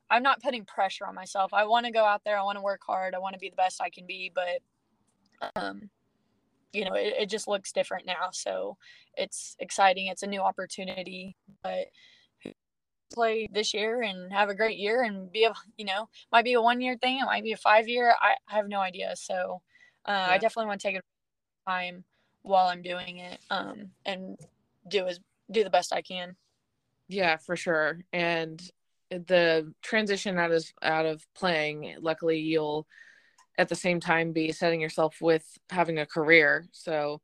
I'm 0.09 0.23
not 0.23 0.41
putting 0.41 0.65
pressure 0.65 1.05
on 1.05 1.15
myself. 1.15 1.53
I 1.53 1.65
want 1.65 1.85
to 1.85 1.91
go 1.91 2.03
out 2.03 2.21
there. 2.23 2.37
I 2.37 2.43
want 2.43 2.57
to 2.57 2.61
work 2.61 2.81
hard. 2.85 3.15
I 3.15 3.19
want 3.19 3.33
to 3.33 3.39
be 3.39 3.49
the 3.49 3.55
best 3.55 3.81
I 3.81 3.89
can 3.89 4.05
be. 4.05 4.31
But 4.33 5.51
um, 5.55 5.89
you 6.73 6.85
know, 6.85 6.93
it, 6.93 7.13
it 7.19 7.29
just 7.29 7.47
looks 7.47 7.71
different 7.71 8.05
now. 8.05 8.29
So 8.31 8.77
it's 9.15 9.55
exciting. 9.59 10.07
It's 10.07 10.23
a 10.23 10.27
new 10.27 10.41
opportunity. 10.41 11.35
But 11.63 11.87
play 13.11 13.47
this 13.51 13.73
year 13.73 14.01
and 14.01 14.31
have 14.31 14.49
a 14.49 14.55
great 14.55 14.77
year 14.77 15.03
and 15.03 15.31
be 15.31 15.43
a 15.43 15.53
you 15.77 15.85
know 15.85 16.07
might 16.31 16.45
be 16.45 16.53
a 16.53 16.61
one 16.61 16.81
year 16.81 16.97
thing 16.97 17.19
it 17.19 17.25
might 17.25 17.43
be 17.43 17.51
a 17.51 17.57
five 17.57 17.87
year 17.87 18.13
I, 18.21 18.35
I 18.49 18.55
have 18.55 18.67
no 18.67 18.79
idea 18.79 19.13
so 19.15 19.61
uh, 20.05 20.11
yeah. 20.11 20.27
I 20.29 20.37
definitely 20.37 20.67
want 20.67 20.81
to 20.81 20.87
take 20.87 20.95
it 20.95 21.03
time 21.67 22.03
while 22.43 22.67
I'm 22.67 22.81
doing 22.81 23.17
it 23.17 23.39
um 23.49 23.91
and 24.05 24.37
do 24.87 25.05
as 25.07 25.19
do 25.49 25.63
the 25.63 25.69
best 25.69 25.93
I 25.93 26.01
can 26.01 26.35
yeah 27.07 27.37
for 27.37 27.55
sure 27.55 27.99
and 28.13 28.61
the 29.09 29.73
transition 29.81 30.37
out 30.37 30.51
of 30.51 30.65
out 30.81 31.05
of 31.05 31.25
playing 31.35 31.95
luckily 31.99 32.39
you'll 32.39 32.87
at 33.57 33.67
the 33.67 33.75
same 33.75 33.99
time 33.99 34.31
be 34.31 34.51
setting 34.51 34.79
yourself 34.79 35.17
with 35.21 35.45
having 35.69 35.99
a 35.99 36.05
career 36.05 36.65
so 36.71 37.21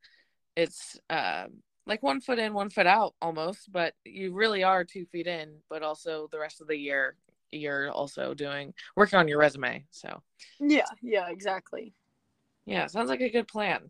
it's 0.55 0.99
um 1.09 1.61
like 1.87 2.03
one 2.03 2.21
foot 2.21 2.37
in, 2.37 2.53
one 2.53 2.69
foot 2.69 2.85
out 2.85 3.15
almost, 3.21 3.71
but 3.71 3.93
you 4.03 4.33
really 4.33 4.61
are 4.63 4.83
two 4.83 5.05
feet 5.05 5.25
in, 5.25 5.53
but 5.69 5.81
also 5.81 6.27
the 6.31 6.39
rest 6.39 6.61
of 6.61 6.67
the 6.67 6.75
year 6.75 7.15
you're 7.49 7.89
also 7.89 8.33
doing 8.33 8.73
working 8.97 9.17
on 9.17 9.27
your 9.27 9.39
resume. 9.39 9.85
So 9.89 10.21
Yeah, 10.59 10.85
yeah, 11.01 11.29
exactly. 11.29 11.93
Yeah, 12.65 12.87
sounds 12.87 13.09
like 13.09 13.21
a 13.21 13.29
good 13.29 13.47
plan. 13.47 13.83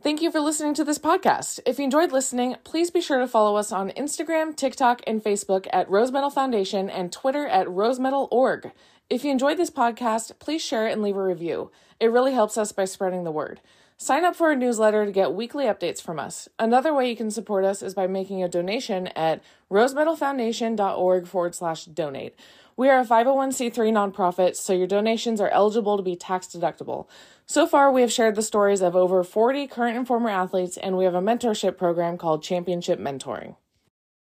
Thank 0.00 0.22
you 0.22 0.30
for 0.30 0.38
listening 0.38 0.74
to 0.74 0.84
this 0.84 0.98
podcast. 0.98 1.58
If 1.66 1.78
you 1.78 1.84
enjoyed 1.84 2.12
listening, 2.12 2.54
please 2.62 2.88
be 2.88 3.00
sure 3.00 3.18
to 3.18 3.26
follow 3.26 3.56
us 3.56 3.72
on 3.72 3.90
Instagram, 3.90 4.54
TikTok, 4.54 5.02
and 5.08 5.22
Facebook 5.22 5.66
at 5.72 5.90
Rose 5.90 6.12
Medal 6.12 6.30
Foundation 6.30 6.88
and 6.88 7.10
Twitter 7.10 7.48
at 7.48 7.66
rosemedal.org. 7.66 8.70
If 9.10 9.24
you 9.24 9.32
enjoyed 9.32 9.56
this 9.56 9.70
podcast, 9.70 10.38
please 10.38 10.62
share 10.62 10.86
it 10.86 10.92
and 10.92 11.02
leave 11.02 11.16
a 11.16 11.22
review. 11.22 11.72
It 11.98 12.12
really 12.12 12.32
helps 12.32 12.56
us 12.56 12.70
by 12.70 12.84
spreading 12.84 13.24
the 13.24 13.32
word. 13.32 13.60
Sign 13.96 14.24
up 14.24 14.36
for 14.36 14.46
our 14.46 14.54
newsletter 14.54 15.04
to 15.04 15.10
get 15.10 15.34
weekly 15.34 15.64
updates 15.64 16.00
from 16.00 16.20
us. 16.20 16.48
Another 16.60 16.94
way 16.94 17.10
you 17.10 17.16
can 17.16 17.32
support 17.32 17.64
us 17.64 17.82
is 17.82 17.94
by 17.94 18.06
making 18.06 18.40
a 18.40 18.48
donation 18.48 19.08
at 19.08 19.42
rosemedalfoundation.org 19.68 21.26
forward 21.26 21.56
slash 21.56 21.86
donate. 21.86 22.36
We 22.78 22.88
are 22.90 23.00
a 23.00 23.04
501c3 23.04 23.74
nonprofit, 23.90 24.54
so 24.54 24.72
your 24.72 24.86
donations 24.86 25.40
are 25.40 25.48
eligible 25.48 25.96
to 25.96 26.02
be 26.04 26.14
tax 26.14 26.46
deductible. 26.46 27.08
So 27.44 27.66
far, 27.66 27.90
we 27.90 28.02
have 28.02 28.12
shared 28.12 28.36
the 28.36 28.40
stories 28.42 28.82
of 28.82 28.94
over 28.94 29.24
40 29.24 29.66
current 29.66 29.96
and 29.96 30.06
former 30.06 30.30
athletes, 30.30 30.76
and 30.76 30.96
we 30.96 31.04
have 31.04 31.16
a 31.16 31.20
mentorship 31.20 31.76
program 31.76 32.16
called 32.16 32.44
Championship 32.44 33.00
Mentoring. 33.00 33.56